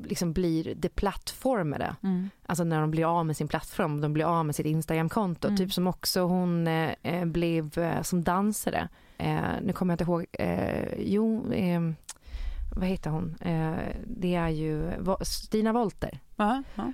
[0.04, 1.96] liksom blir deplattformade.
[2.02, 2.30] Mm.
[2.46, 5.56] Alltså när de blir av med sin plattform, de blir av med sitt Instagramkonto.
[5.56, 8.88] Typ som också hon eh, eh, blev eh, som dansare.
[9.18, 11.80] Eh, nu kommer jag inte ihåg, eh, jo, eh,
[12.78, 13.36] vad heter hon?
[13.40, 16.20] Eh, det är ju Stina Wolter.
[16.36, 16.92] Ja, ja.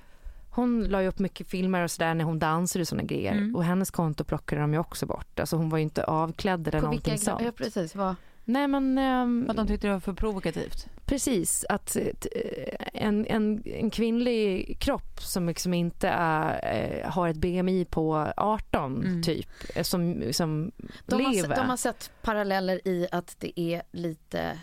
[0.51, 3.33] Hon la upp mycket filmer och sådär när hon dansade och sådana grejer.
[3.33, 3.57] Mm.
[3.57, 5.41] Och hennes konto plockade de ju också bort.
[5.41, 7.43] Alltså hon var ju inte avklädd eller På någonting sånt.
[7.45, 8.15] ja, precis, vad,
[8.45, 10.87] Nej men ehm, Att de tyckte det var för provokativt.
[11.07, 17.37] precis att eh, eh, en, en, en kvinnlig kropp som liksom inte är, har ett
[17.37, 19.23] BMI på 18 Mm.
[19.23, 19.49] typ
[19.83, 20.73] som, som
[21.07, 21.57] de, har, lever.
[21.57, 24.59] de har sett paralleller i att det är lite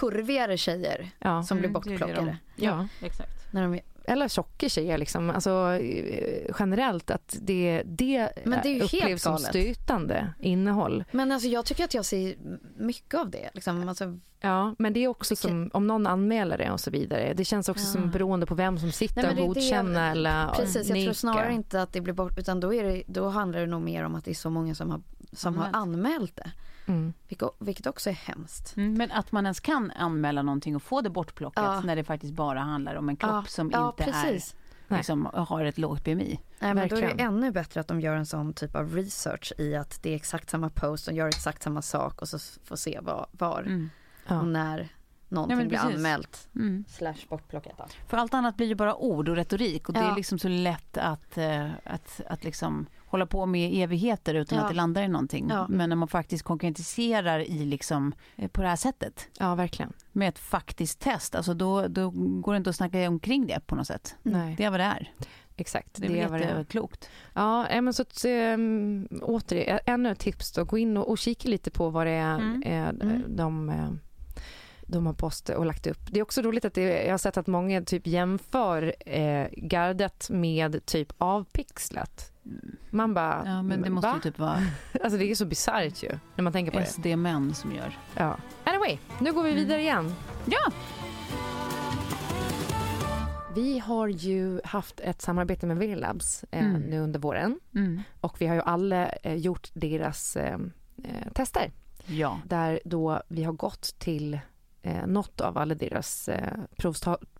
[0.00, 1.42] kurvigare tjejer ja.
[1.42, 2.36] som blir Mm, det är det bortplockade.
[2.56, 2.88] ja.
[3.02, 3.52] Exakt.
[3.52, 5.30] När de, Eller tjocka tjejer liksom.
[5.30, 11.04] Alltså eh, generellt att det, det, Men det är ju helt upplevs som stötande innehåll.
[11.12, 12.34] men alltså jag tycker att jag ser
[12.76, 13.50] mycket av det.
[13.54, 13.88] Liksom.
[13.88, 17.34] Alltså, Ja, men det är också Vilket- som om någon anmäler det och så vidare.
[17.34, 17.92] Det känns också Ja.
[17.92, 21.52] som beroende på vem som sitter Nej, och godkänner jag- eller precis, jag tror snarare
[21.52, 24.14] inte att det blir bort utan då, är det, då handlar det nog mer om
[24.14, 25.00] att det är så många som har,
[25.32, 26.50] som har anmält det.
[26.86, 27.12] Mm.
[27.58, 28.76] Vilket, också är hemskt.
[28.76, 31.80] Mm, men att man ens kan anmäla någonting och få det bortplockat Ja.
[31.80, 34.54] när det faktiskt bara handlar om en kropp Ja, som ja, inte precis.
[34.88, 36.40] är, liksom, har ett lågt BMI.
[36.58, 39.52] Nej, men då är det ännu bättre att de gör en sån typ av research
[39.58, 42.76] i att det är exakt samma post, de gör exakt samma sak och så får
[42.76, 43.90] se var, var Mm.
[44.26, 44.38] Ja.
[44.40, 44.88] och när
[45.28, 45.96] någonting men blir precis.
[45.96, 46.48] anmält.
[46.54, 46.84] Mm.
[46.88, 47.72] Slash bortplockat.
[47.78, 47.84] då.
[48.08, 50.10] För allt annat blir ju bara ord och retorik och det Ja.
[50.12, 54.64] är liksom så lätt att, eh, att, att liksom hålla på med evigheter utan Ja.
[54.64, 55.46] att det landar i någonting.
[55.50, 55.66] Ja.
[55.68, 59.92] Men när man faktiskt konkretiserar i liksom, eh, på det här sättet ja, verkligen.
[60.12, 63.74] med ett faktiskt test, alltså då, då går det inte att snacka omkring det på
[63.74, 64.16] något sätt.
[64.22, 65.12] Nej, Det är vad det är.
[65.56, 65.88] exakt.
[65.94, 66.38] Det det är.
[66.38, 67.08] jätteklokt.
[67.34, 70.64] Ja, eh, men så att, ähm, återigen, ännu ett tips då.
[70.64, 72.62] Gå in och, och kika lite på vad det är Mm.
[72.62, 73.36] eh, Mm.
[73.36, 73.90] de, eh,
[74.86, 75.98] de har postat och lagt upp.
[76.10, 80.30] Det är också roligt att det, jag har sett att många typ jämför eh, gardet
[80.30, 82.30] med typ avpixlat.
[82.90, 84.18] Man bara, Ja, men det måste va?
[84.22, 84.62] typ vara
[85.04, 86.86] Alltså det är så bisarrt ju, när man tänker på det.
[86.86, 87.98] SD-män som gör.
[88.16, 88.36] Ja.
[88.64, 90.14] Anyway, nu går vi vidare igen.
[90.46, 90.72] Ja!
[93.54, 96.80] Vi har ju haft ett samarbete med Velabs eh, Mm.
[96.82, 98.02] nu under våren Mm.
[98.20, 100.58] och vi har ju alla eh, gjort deras eh,
[101.04, 101.72] eh, tester
[102.06, 102.40] Ja.
[102.46, 104.38] där då vi har gått till
[104.82, 106.52] eh, något av alla deras eh,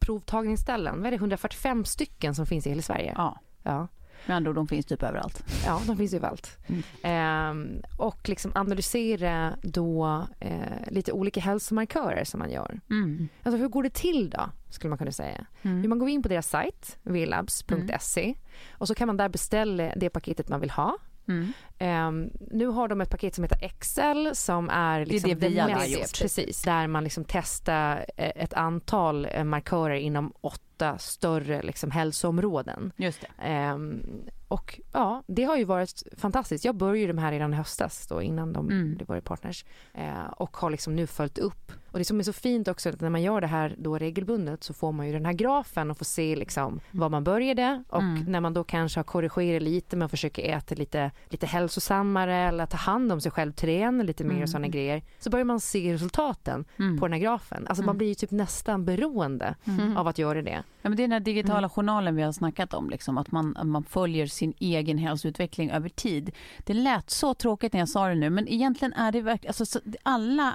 [0.00, 0.96] provtagningsställen.
[0.98, 3.12] Vad är det, 145 stycken som finns i hela Sverige?
[3.16, 3.38] ja.
[3.66, 3.88] Ja,
[4.26, 5.44] Med andra ord, de finns typ överallt.
[5.66, 6.58] ja de finns överallt.
[6.66, 6.82] Mm.
[7.02, 12.80] Ehm, och liksom analysera då eh, lite olika hälsomarkörer som man gör.
[12.90, 13.28] Mm.
[13.42, 15.46] Alltså hur går det till då, skulle man kunna säga.
[15.62, 15.88] Mm.
[15.88, 18.34] Man går in på deras sajt, velabs.se
[18.70, 20.96] och så kan man där beställa det paketet man vill ha.
[21.28, 21.52] Mm.
[21.78, 25.72] Ehm, nu har de ett paket som heter Excel som är liksom det vi alla
[25.74, 26.20] har mest- gjort.
[26.20, 32.92] Precis, där man liksom testar eh, ett antal eh, markörer inom åtta större liksom hälsoområden.
[32.96, 33.42] Just det.
[33.42, 34.02] Ehm,
[34.48, 36.64] och ja, det har ju varit fantastiskt.
[36.64, 38.94] Jag började ju de här redan i höstas då innan de Mm.
[38.96, 39.64] blev partners
[39.94, 41.72] eh, och har liksom nu följt upp.
[41.94, 44.64] Och det som är så fint också att när man gör det här då regelbundet
[44.64, 48.02] så får man ju den här grafen och får se liksom var man började och
[48.02, 48.24] Mm.
[48.28, 52.66] när man då kanske har korrigerat lite med att försöka äta lite, lite hälsosammare eller
[52.66, 55.02] ta hand om sig själv, träna lite mer och sådana grejer.
[55.18, 56.98] Så börjar man se resultaten Mm.
[56.98, 57.66] på den här grafen.
[57.68, 57.98] Alltså man Mm.
[57.98, 59.96] blir ju typ nästan beroende Mm.
[59.96, 60.62] av att göra det.
[60.82, 61.70] Ja, men det är den här digitala Mm.
[61.70, 66.30] journalen vi har snackat om, liksom, att, man, man följer sin egen hälsoutveckling över tid.
[66.64, 69.66] Det lät så tråkigt när jag sa det nu, men egentligen är det verkligen, alltså,
[69.66, 70.52] så- alla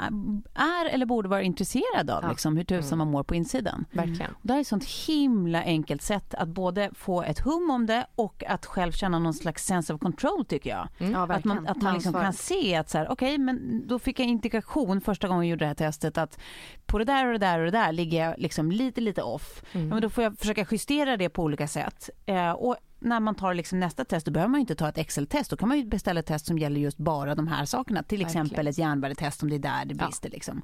[0.53, 2.29] är eller borde vara intresserade av Ja.
[2.29, 3.85] liksom, hur tusan man mår på insidan.
[3.91, 4.31] Verkligen.
[4.31, 7.85] Och Det här är ett sånt himla enkelt sätt att både få ett hum om
[7.85, 10.87] det och att själv känna någon slags sense of control tycker jag.
[10.99, 11.11] Mm.
[11.11, 14.19] Ja, Att man, att man liksom kan se att så här, okej, men då fick
[14.19, 16.39] jag indikation första gången jag gjorde det här testet att
[16.85, 19.63] på det där och det där och det där ligger jag liksom lite, lite off.
[19.71, 19.87] Mm.
[19.87, 22.09] Ja, men då får jag försöka justera det på olika sätt.
[22.25, 25.49] Eh, och när man tar liksom nästa test då behöver man inte ta ett Excel-test.
[25.49, 28.03] Då kan man beställa ett test som gäller just bara de här sakerna.
[28.03, 28.67] Till exempel Verkligen.
[28.67, 30.05] ett järnvärdetest om det är där det Ja.
[30.05, 30.29] brister.
[30.29, 30.61] Liksom.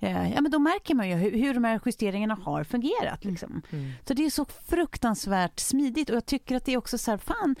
[0.00, 3.24] Eh, Ja, men då märker man ju hur, hur de här justeringarna har fungerat.
[3.24, 3.62] Liksom.
[4.08, 7.18] Så det är så fruktansvärt smidigt och jag tycker att det är också så här,
[7.18, 7.56] fan,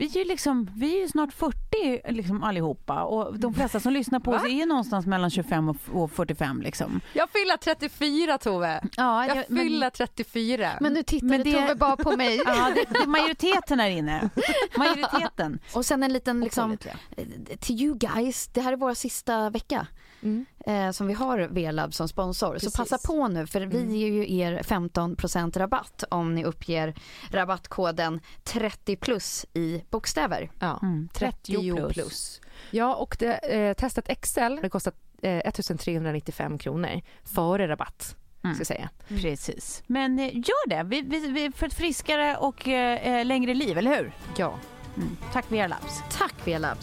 [0.00, 3.92] vi är ju, liksom, vi är ju snart 40 liksom allihopa och de flesta som
[3.92, 7.00] lyssnar på oss är ju någonstans mellan 25 och, och 45 liksom.
[7.12, 8.80] Jag fyller 34 Tove.
[8.96, 10.70] Ja, Jag men- fyller 34.
[10.80, 12.36] Men nu tittade Men det- Tove bara på mig.
[12.46, 14.30] Ja, det, det är majoriteten här inne.
[14.76, 15.58] Majoriteten.
[15.74, 16.76] Och sen en liten liksom,
[17.16, 17.24] eh,
[17.60, 19.86] till you guys, det här är vår sista vecka.
[20.22, 20.46] Mm.
[20.66, 22.52] eh, som vi har V-lab som sponsor.
[22.52, 22.72] Precis.
[22.72, 26.94] Så passa på nu för vi ger ju er 15% rabatt om ni uppger
[27.30, 30.50] rabattkoden 30 plus i bokstäver.
[30.58, 31.92] Ja, Mm, 30 30 plus.
[31.92, 32.40] plus.
[32.70, 34.92] Ja, och det, eh, testet Excel det kostar
[35.22, 38.16] eh, 1395 kronor före rabatt.
[38.44, 38.56] Mm.
[38.56, 38.90] Ska säga.
[39.08, 39.82] Precis.
[39.86, 43.78] Men eh, gör det, vi, vi, vi, för ett friskare och eh, eh, längre liv,
[43.78, 44.12] eller hur?
[44.36, 44.54] Ja.
[44.96, 45.16] Mm.
[45.32, 46.02] Tack VR Labs.
[46.18, 46.78] Tack V-lab.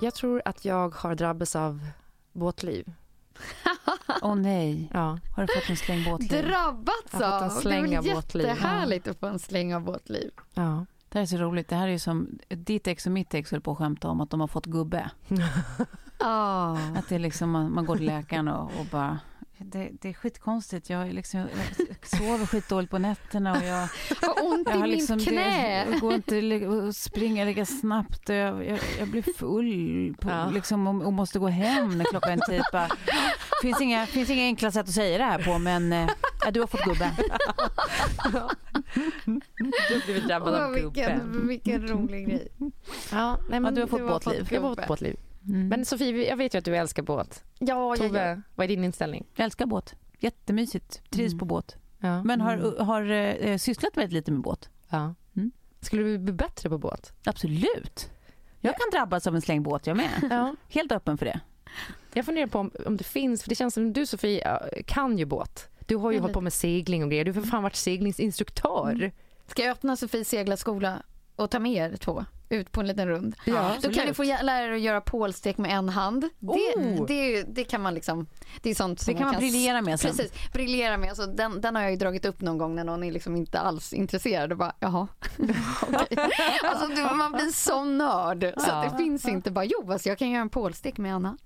[0.00, 1.86] Jag tror att jag har drabbats av
[2.32, 2.92] båtliv.
[4.22, 5.18] Åh nej, Ja.
[5.36, 6.44] har du fått en släng båtliv?
[6.44, 7.60] Drabbats Jag har fått en av!
[7.60, 8.46] släng det är av väl båtliv.
[8.46, 10.30] jättehärligt att få en släng av båtliv.
[10.54, 10.86] ja.
[11.08, 11.68] Det här är så roligt.
[11.68, 14.30] Det här är som ditt ex och mitt ex höll på att skämta om att
[14.30, 15.10] de har fått gubbe.
[16.22, 16.72] Ah.
[16.96, 19.18] Att det är liksom, man, man går till läkaren och, och bara
[19.64, 20.90] det, det är skitkonstigt.
[20.90, 21.48] Jag, är liksom, jag
[22.18, 23.88] sover skitdåligt på nätterna och jag,
[24.22, 25.84] Vad ont jag i har mitt liksom knä.
[25.84, 30.50] Det, jag går inte att springa lika snabbt jag, jag, jag blir full på, Ja.
[30.50, 32.72] liksom, och, och måste gå hem när klockan är typ.
[32.72, 32.88] bara,
[33.62, 35.92] finns inga, finns inga enkla sätt att säga det här på men
[36.44, 37.10] ja, du har fått gubbe.
[39.88, 40.82] Du har blivit drabbad av gubbe.
[40.82, 42.48] vilken, vilken rolig grej.
[43.12, 44.48] Ja, nej, men du har fått du båtliv.
[44.50, 45.16] Jag har fått båtliv.
[45.48, 45.68] Mm.
[45.68, 47.44] Men Sofie, jag vet ju att du älskar båt.
[47.58, 48.36] Ja, ja, Tove, ja.
[48.54, 49.26] vad är din inställning?
[49.34, 49.94] Jag älskar båt.
[50.18, 51.02] Jättemysigt.
[51.10, 51.38] Trivs Mm.
[51.38, 51.76] på båt.
[51.98, 52.22] Ja.
[52.24, 54.68] Men har, har eh, sysslat väldigt lite med båt.
[54.88, 55.14] ja.
[55.36, 55.50] Mm.
[55.80, 57.12] Skulle du bli bättre på båt?
[57.24, 58.10] Absolut.
[58.60, 60.10] Jag kan drabbas av en släng båt jag med.
[60.30, 60.54] Ja.
[60.68, 61.40] Helt öppen för det.
[62.14, 65.18] Jag funderar på om, om det finns, för det känns som du Sofie ja, kan
[65.18, 65.68] ju båt.
[65.86, 67.24] Du har ju hållit på med segling och grejer.
[67.24, 69.12] Du har för fan varit seglingsinstruktör.
[69.46, 71.02] Ska jag öppna Sofies seglarskola
[71.36, 73.34] och ta med er två ut på en liten rund?
[73.44, 76.28] Ja, Då kan ni få lära er att göra pålstek med en hand.
[76.38, 77.06] Det, Oh!
[77.06, 78.26] det, det kan man liksom,
[78.62, 80.10] det är sånt som Det kan man s- briljera med sen.
[80.10, 81.08] Precis, briljera med.
[81.08, 83.92] Alltså, den, den har jag dragit upp någon gång när någon är liksom inte alls
[83.92, 85.08] intresserad och bara jaha.
[86.64, 90.18] Alltså, du, man blir så nörd så att det finns inte bara jo, alltså, jag
[90.18, 91.36] kan göra en pålstek med Anna.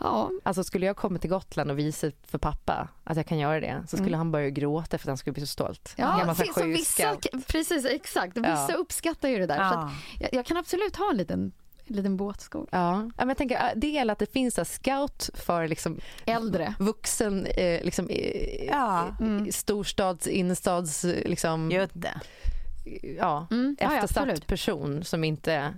[0.00, 3.60] Ja, Alltså skulle jag komma till Gotland och visa för pappa att jag kan göra
[3.60, 4.18] det så skulle Mm.
[4.18, 5.94] han börja gråta för att han skulle bli så stolt.
[5.96, 8.36] ja så vissa, precis exakt.
[8.36, 8.74] Vissa Ja.
[8.74, 9.58] uppskattar ju det där.
[9.60, 9.91] Ja.
[10.20, 11.52] Jag, jag kan absolut ha en liten,
[11.86, 12.66] en liten båtskola.
[12.70, 16.74] Ja, Ja, men jag tänker del att det finns en scout för liksom Äldre.
[16.78, 19.16] vuxen eh, liksom, eh, Ja.
[19.20, 19.52] Mm.
[19.52, 22.20] storstads, innerstads, liksom, det.
[23.18, 23.76] ja, Mm.
[23.80, 24.46] Ja, ja, eftersatt absolut.
[24.46, 25.72] person som inte eh,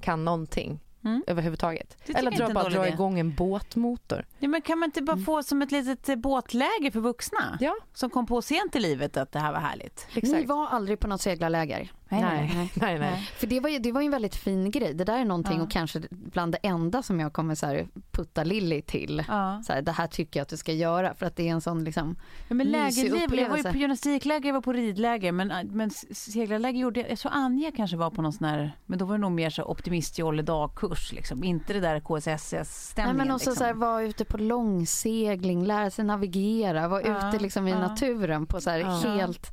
[0.00, 1.22] kan någonting Mm.
[1.26, 1.96] överhuvudtaget.
[2.14, 4.26] Eller dra, bara dra igång en båtmotor.
[4.38, 7.58] Ja, men kan man inte bara få som ett litet eh, båtläger för vuxna?
[7.60, 10.06] Ja, Som kom på sent i livet att det här var härligt.
[10.22, 11.92] Ni var aldrig på något seglarläger?
[12.20, 13.30] nej, nej, nej.
[13.36, 14.94] För det var ju, det var en väldigt fin grej.
[14.94, 15.62] Det där är någonting Ja.
[15.62, 19.24] och kanske bland det enda som jag kommer så här putta Lilly till.
[19.28, 19.62] Ja.
[19.66, 21.60] Så här, det här tycker jag att du ska göra för att det är en
[21.60, 22.16] sån liksom
[22.48, 26.80] Ja, men lägerliv, jag var ju på gymnastikläger, jag var på ridläger men, men seglarläger
[26.80, 29.20] gjorde jag, jag tror Anja kanske var på någon sån här, men då var det
[29.20, 33.16] nog mer så optimistjolle dagkurs liksom, inte det där Nej KSSS-stämningen.
[33.16, 33.54] men också liksom.
[33.56, 38.46] så här, vara ute på långsegling, lära sig navigera, vara Ja, ute liksom i naturen
[38.46, 39.52] på så här helt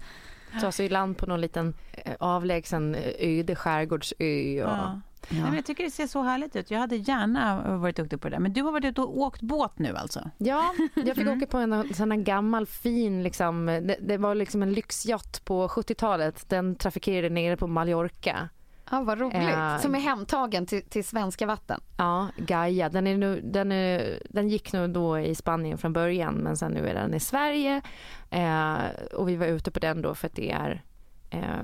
[0.61, 4.15] Ta sig i land på någon liten eh, avlägsen eh, öde skärgårdsö.
[4.63, 4.69] Och...
[4.71, 5.01] Ja.
[5.29, 6.71] Nej, men jag tycker det ser så härligt ut.
[6.71, 8.39] Jag hade gärna varit duktig på det där.
[8.41, 10.29] Men du har varit ute och åkt båt nu alltså?
[10.37, 11.37] Ja, jag fick Mm.
[11.37, 15.67] åka på en sån här gammal fin, liksom, det, det var liksom en lyxyacht på
[15.67, 16.49] 70-talet.
[16.49, 18.49] Den trafikerade nere på Mallorca.
[18.91, 19.43] Ja, vad roligt.
[19.43, 19.79] Ja.
[19.79, 21.81] Som är hemtagen till, till svenska vatten.
[21.97, 22.89] Ja, Gaia.
[22.89, 26.71] Den, är nu, den, är, den gick nog då i Spanien från början men sen
[26.71, 27.81] nu är den i Sverige.
[28.29, 28.75] Eh,
[29.13, 30.83] och vi var ute på den då för att det är
[31.29, 31.63] eh,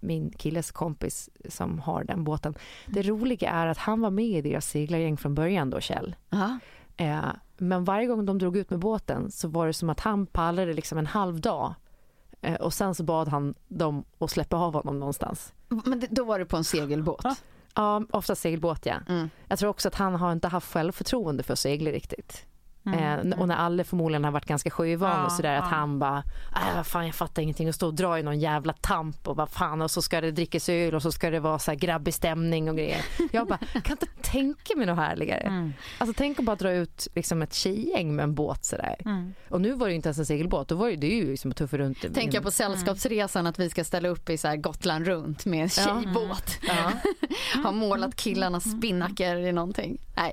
[0.00, 2.54] min killes kompis som har den båten.
[2.86, 6.16] Det roliga är att han var med i deras seglargäng från början då, Kjell.
[6.30, 6.58] Ja.
[6.96, 7.24] Eh,
[7.56, 10.72] men varje gång de drog ut med båten så var det som att han pallade
[10.72, 11.74] liksom en halv dag.
[12.46, 15.52] Eh, och sen så bad han dem att släppa av honom någonstans.
[15.68, 17.24] Men då var du på en segelbåt.
[17.74, 18.94] Ja, ofta segelbåt ja.
[19.08, 19.30] Mm.
[19.48, 22.46] Jag tror också att han har inte haft självförtroende för att segla riktigt.
[22.94, 25.76] Eh, och när alla förmodligen har varit ganska sjövan Ja, och sådär att ja.
[25.76, 26.22] han bara,
[26.54, 29.36] äh, vad fan jag fattar ingenting och står och drar i någon jävla tamp och
[29.36, 31.78] vad fan och så ska det drickas öl och så ska det vara så här
[31.78, 33.04] grabbig stämning och grejer.
[33.32, 35.40] Jag bara, kan inte tänka mig något härligare.
[35.40, 35.72] Mm.
[35.98, 38.96] Alltså tänk att bara dra ut liksom ett tjejgäng med en båt sådär.
[39.04, 39.34] Mm.
[39.48, 41.56] Och nu var det ju inte ens en segelbåt, då var det, ju liksom att
[41.56, 42.04] tuffa runt.
[42.04, 45.44] i Tänker jag på Sällskapsresan att vi ska ställa upp i så här Gotland runt
[45.44, 46.58] med en tjejbåt.
[46.62, 46.92] Ja.
[47.64, 49.98] Har målat killarnas spinnaker i någonting.
[50.16, 50.32] Nej.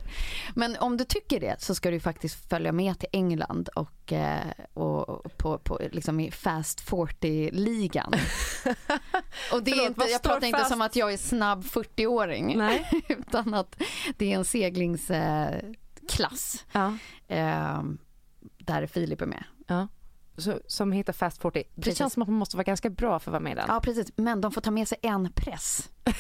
[0.54, 4.48] Men om du tycker det så ska du faktiskt följa med till England och, eh,
[4.74, 8.14] och på, på, liksom i Fast 40-ligan.
[9.54, 10.72] Och det är Förlåt, inte, jag pratar inte fast?
[10.72, 12.58] som att jag är snabb 40-åring.
[12.58, 13.04] Nej.
[13.08, 13.82] Utan att
[14.18, 16.66] det är en seglingsklass.
[16.72, 16.98] Ja.
[17.28, 17.84] Eh,
[18.58, 19.44] där Filip är med.
[19.68, 19.88] Ja.
[20.38, 21.64] Så, som heter Fast 40.
[21.76, 21.98] Det Precis.
[21.98, 23.66] känns som att man måste vara ganska bra för att vara med i den.
[23.68, 25.90] Ja precis, men de får ta med sig en press.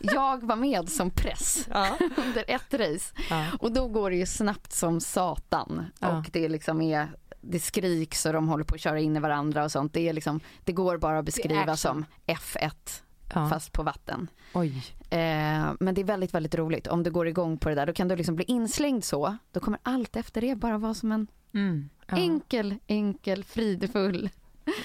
[0.00, 1.96] Jag var med som press Ja.
[2.26, 3.44] under ett race Ja.
[3.60, 6.18] och då går det ju snabbt som satan Ja.
[6.18, 7.08] och det liksom är
[7.40, 9.92] det skriks och de håller på att köra in i varandra och sånt.
[9.92, 12.70] Det, är liksom, det går bara att beskriva som F1
[13.34, 13.48] Ja.
[13.48, 14.28] fast på vatten.
[14.54, 14.68] Oj.
[15.10, 16.86] Eh, men det är väldigt, väldigt roligt.
[16.86, 19.36] Om du går igång på det där, då kan du liksom bli inslängd så.
[19.52, 21.88] Då kommer allt efter det bara vara som en Mm.
[22.08, 22.16] Ja.
[22.16, 24.28] enkel, enkel, fridfull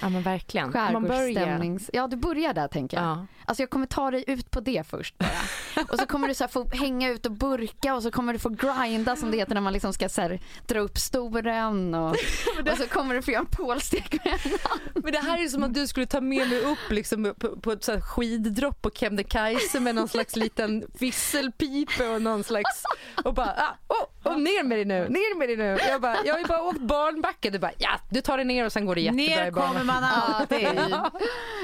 [0.01, 0.71] ja men verkligen.
[0.71, 1.17] Man börjar.
[1.17, 1.89] skärgårdsstämnings...
[1.93, 3.05] Ja, du börjar där tänker jag.
[3.05, 3.25] Ja.
[3.45, 5.85] Alltså jag kommer ta dig ut på det först bara.
[5.89, 8.39] Och så kommer du så här få hänga ut och burka och så kommer du
[8.39, 12.09] få grinda som det heter när man liksom ska så här dra upp storen och,
[12.71, 14.51] och så kommer du få göra en pålstek med en.
[14.93, 17.71] Men det här är som att du skulle ta med mig upp liksom på, på
[17.71, 22.83] ett så här skiddropp på Kebnekaise med någon slags liten visselpipa och någon slags
[23.23, 25.77] och bara ah, oh, oh, ner med dig nu, ner med dig nu.
[25.87, 27.49] Jag bara, jag har ju bara åkt barnbacke.
[27.49, 29.51] Du bara ja, du tar dig ner och sen går det jättebra i Ner
[29.81, 30.61] kommer man alltid.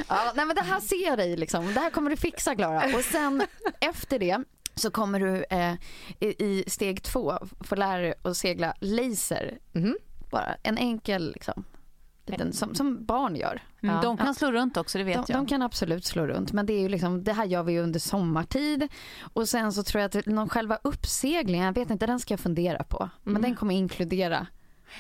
[0.07, 1.73] Ja, nej men det här ser jag dig liksom.
[1.73, 2.83] Det här kommer du fixa Klara.
[2.95, 3.43] Och sen
[3.79, 4.43] efter det
[4.75, 5.73] så kommer du eh,
[6.19, 9.57] i, i steg två få lära dig att segla laser.
[9.71, 9.97] Mhm.
[10.31, 11.63] Bara en enkel liksom.
[12.25, 13.61] Liten, som, som barn gör.
[13.83, 15.37] Mm, de kan slå runt också, det vet De, jag.
[15.37, 17.81] de kan absolut slå runt men det är ju liksom, det här gör vi ju
[17.81, 18.87] under sommartid
[19.33, 22.39] och sen så tror jag att någon själva uppseglingen, jag vet inte, den ska jag
[22.39, 23.09] fundera på.
[23.23, 24.47] Men den kommer inkludera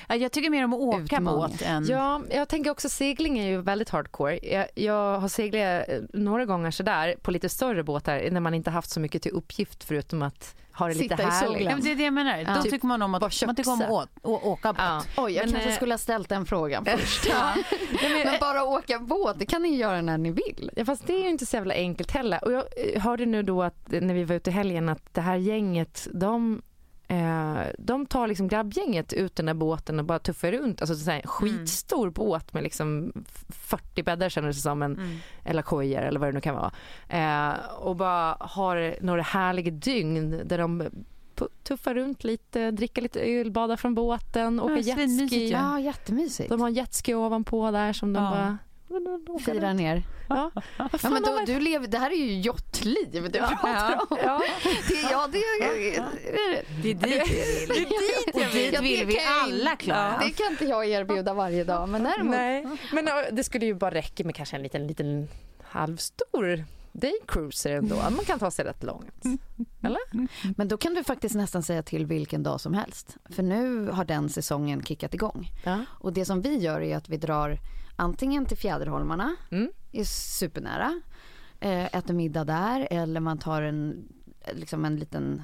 [0.07, 1.85] Jag tycker mer om att åka båt än...
[1.87, 4.39] Ja, jag tänker också segling är ju väldigt hardcore.
[4.43, 8.69] Jag, jag har seglat eh, några gånger sådär på lite större båtar när man inte
[8.71, 11.61] haft så mycket till uppgift förutom att ha det lite Sitta i härligt.
[11.61, 12.37] Ja, men det är det jag menar.
[12.37, 12.55] Ja.
[12.55, 14.81] Då Typ tycker man om att bara man tycker om att å, å, åka båt.
[14.81, 15.03] Ja.
[15.17, 17.27] Oj, jag Men, kanske eh, skulle ha ställt den frågan först.
[17.29, 17.53] Ja.
[18.01, 20.71] Men, Men bara åka båt, det kan ni göra när ni vill.
[20.75, 22.45] Ja, fast det är ju inte så jävla enkelt heller.
[22.45, 22.63] Och jag
[22.93, 25.35] eh, hörde nu då att eh, när vi var ute i helgen att det här
[25.35, 26.61] gänget, de,
[27.07, 30.81] eh, de tar liksom grabbgänget ut den där båten och bara tuffar runt.
[30.81, 33.13] Alltså så här, en skitstor båt med liksom
[33.49, 36.71] 40 bäddar kändes det som, en, eller kojer eller vad det nu kan vara.
[37.09, 40.83] Eh, och bara har några härliga dygn där de
[41.63, 45.49] tuffar runt lite, dricker lite öl, badar från båten, åker svinmysigt jetski.
[45.51, 46.49] Ja, jättemysigt.
[46.49, 48.29] De har en jetski ovanpå där som de Ja.
[48.29, 48.57] bara
[48.89, 49.75] runt.
[49.77, 50.03] ner.
[50.29, 50.51] Ja.
[50.77, 54.17] Ja, men då, du lever, det här är ju jottliv du pratar om.
[54.23, 54.41] Ja.
[54.89, 57.21] Det, ja, det, Det är dit vi vill.
[57.67, 60.17] det är dit Och dit Ja, det vill vi jag- alla, Klara.
[60.19, 62.31] Det kan inte jag erbjuda varje dag, men däremot.
[62.35, 65.27] Nej, men det skulle ju bara räcka med kanske en liten, liten
[65.63, 67.95] halvstor daycruiser ändå.
[67.95, 69.23] Man kan ta sig rätt långt.
[69.83, 70.01] Eller?
[70.57, 73.17] Men då kan du faktiskt nästan säga till vilken dag som helst.
[73.29, 75.51] För nu har den säsongen kickat igång.
[75.65, 75.85] Ja.
[75.99, 77.57] Och det som vi gör är att vi drar
[77.97, 79.69] antingen till Fjäderholmarna, Mm.
[79.91, 81.01] är supernära,
[81.59, 84.07] eh, äter middag där eller man tar en,
[84.53, 85.41] liksom en liten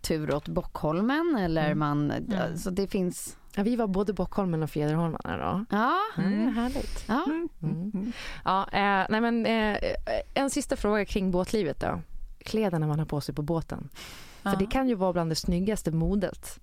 [0.00, 1.78] tur åt Bockholmen eller Mm.
[1.78, 2.12] man,
[2.56, 5.76] så det finns, Ja, vi var både Bockholmen och Fjäderholmarna då.
[5.76, 7.04] ja, Mm, härligt.
[7.08, 7.26] ja.
[7.62, 8.12] Mm.
[8.44, 9.78] Ja, eh, nej men, eh,
[10.34, 12.00] en sista fråga kring båtlivet då.
[12.38, 13.88] Kläderna man har på sig på båten.
[14.42, 14.56] För Ja.
[14.58, 16.60] det kan ju vara bland det snyggaste modet.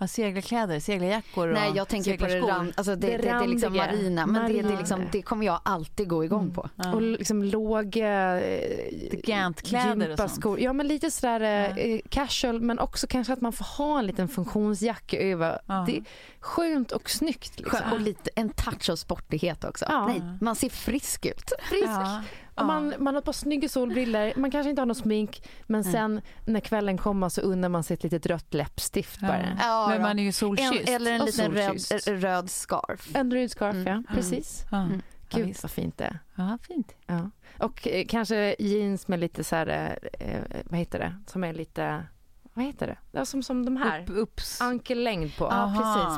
[0.00, 3.28] Ja, seglarkläder, seglarjackor och Nej jag tänker på det, ran, alltså det, Det det, det
[3.28, 4.78] är liksom marina, men det, det, Marina.
[4.78, 6.68] liksom, det kommer jag alltid gå igång på.
[6.76, 6.94] Ja.
[6.94, 10.60] Och liksom låga eh, Gantkläder och sånt.
[10.60, 14.28] Ja men lite sådär eh, casual men också kanske att man får ha en liten
[14.28, 15.58] funktionsjacka över.
[15.66, 15.84] Ja.
[15.86, 16.04] Det är
[16.40, 17.58] skönt och snyggt.
[17.60, 17.92] Liksom.
[17.92, 19.84] Och lite, en touch av sportighet också.
[19.88, 20.06] Ja.
[20.06, 21.52] Nej, man ser frisk ut.
[21.70, 21.88] Frisk.
[22.58, 22.64] Ja.
[22.66, 26.20] Man, man har ett par snygga solbriller, man kanske inte har något smink men sen
[26.46, 29.56] när kvällen kommer så unnar man sig ett litet rött läppstift bara.
[29.58, 30.02] Ja, Men då.
[30.08, 30.88] man är ju en, solkysst.
[30.88, 33.08] eller en liten röd, röd scarf.
[33.14, 33.86] En röd scarf Mm.
[34.08, 34.64] ja, precis.
[34.70, 34.76] Ja.
[34.76, 35.02] Mm.
[35.30, 35.62] Ja, Gud visst.
[35.62, 36.18] vad fint det är.
[36.34, 36.92] ja, fint.
[37.06, 37.30] Ja.
[37.58, 42.02] Och eh, kanske jeans med lite så här, eh, vad heter det, som är lite,
[42.54, 42.96] vad heter det?
[43.18, 44.00] Ja, som, som de här.
[44.00, 44.60] Upp, upps.
[44.60, 45.44] Ankellängd på.
[45.44, 45.74] Ja,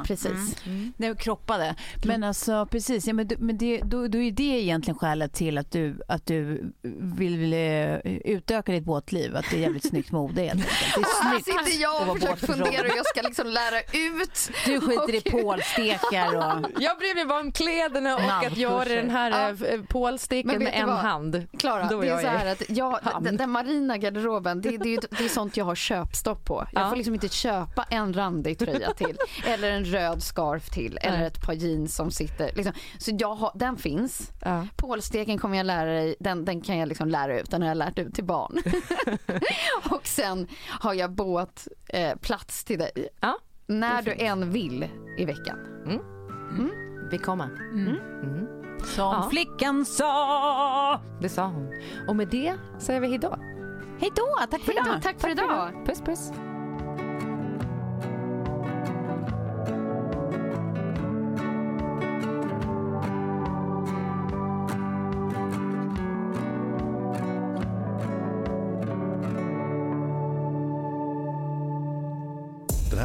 [0.06, 0.56] precis, precis.
[0.96, 1.74] Det är kroppade.
[2.04, 5.58] Men alltså precis, ja, men, du- men det, då, då är det egentligen skälet till
[5.58, 6.72] att du, att du
[7.16, 7.94] vill eh,
[8.24, 9.36] utöka ditt båtliv.
[9.36, 10.94] Att det är jävligt snyggt mode helt enkelt.
[10.94, 13.46] Det är Här snyggt sitter jag att och vara försöker fundera hur jag ska liksom
[13.46, 14.50] lära ut.
[14.66, 16.70] Du skiter i Och- pålstekar och...
[16.80, 19.66] Jag bryr mig bara om kläderna och att göra den här Ja.
[19.66, 20.96] eh, pålsteken med en vad?
[20.98, 21.46] hand.
[21.58, 25.24] Klara, det är så i här att jag, den, den marina garderoben, det, det, det
[25.24, 26.66] är sånt jag har köpstopp på.
[26.72, 26.89] Jag Ja.
[26.90, 29.16] Får liksom inte köpa en randig tröja till
[29.46, 32.50] eller en röd scarf till eller ett par jeans som sitter.
[32.54, 32.72] Liksom.
[32.98, 34.30] Så jag har, den finns.
[34.44, 34.66] Ja.
[34.76, 37.50] Pålsteken kommer jag lära dig, den, den kan jag liksom lära ut.
[37.50, 38.56] Den har jag lärt ut till barn.
[39.90, 40.46] och sen
[40.80, 43.08] har jag båt eh, plats till dig.
[43.20, 44.88] Ja, När du än vill
[45.18, 45.58] i veckan.
[47.10, 47.48] vi kommer.
[48.84, 49.26] Som Ja.
[49.30, 51.00] flickan sa.
[51.20, 51.70] Det sa hon.
[52.08, 53.36] Och med det säger vi hejdå.
[54.00, 55.02] Hej då, tack för Hej då, idag.
[55.02, 55.86] tack för idag.
[55.86, 56.30] Puss puss.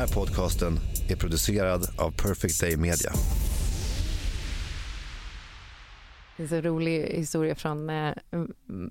[0.05, 0.79] Här podcasten
[1.09, 3.11] är producerad av Perfect Day Media.
[6.37, 8.13] Det är så rolig historia från eh,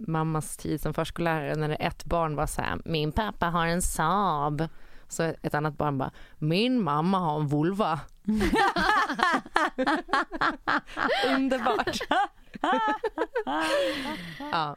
[0.07, 3.83] mammas tid som förskollärare när det ett barn var så här, min pappa har en
[3.83, 4.69] Saab.
[5.09, 8.01] Så ett annat barn bara, min mamma har en vulva.
[11.37, 11.99] Underbart.
[14.53, 14.77] ja.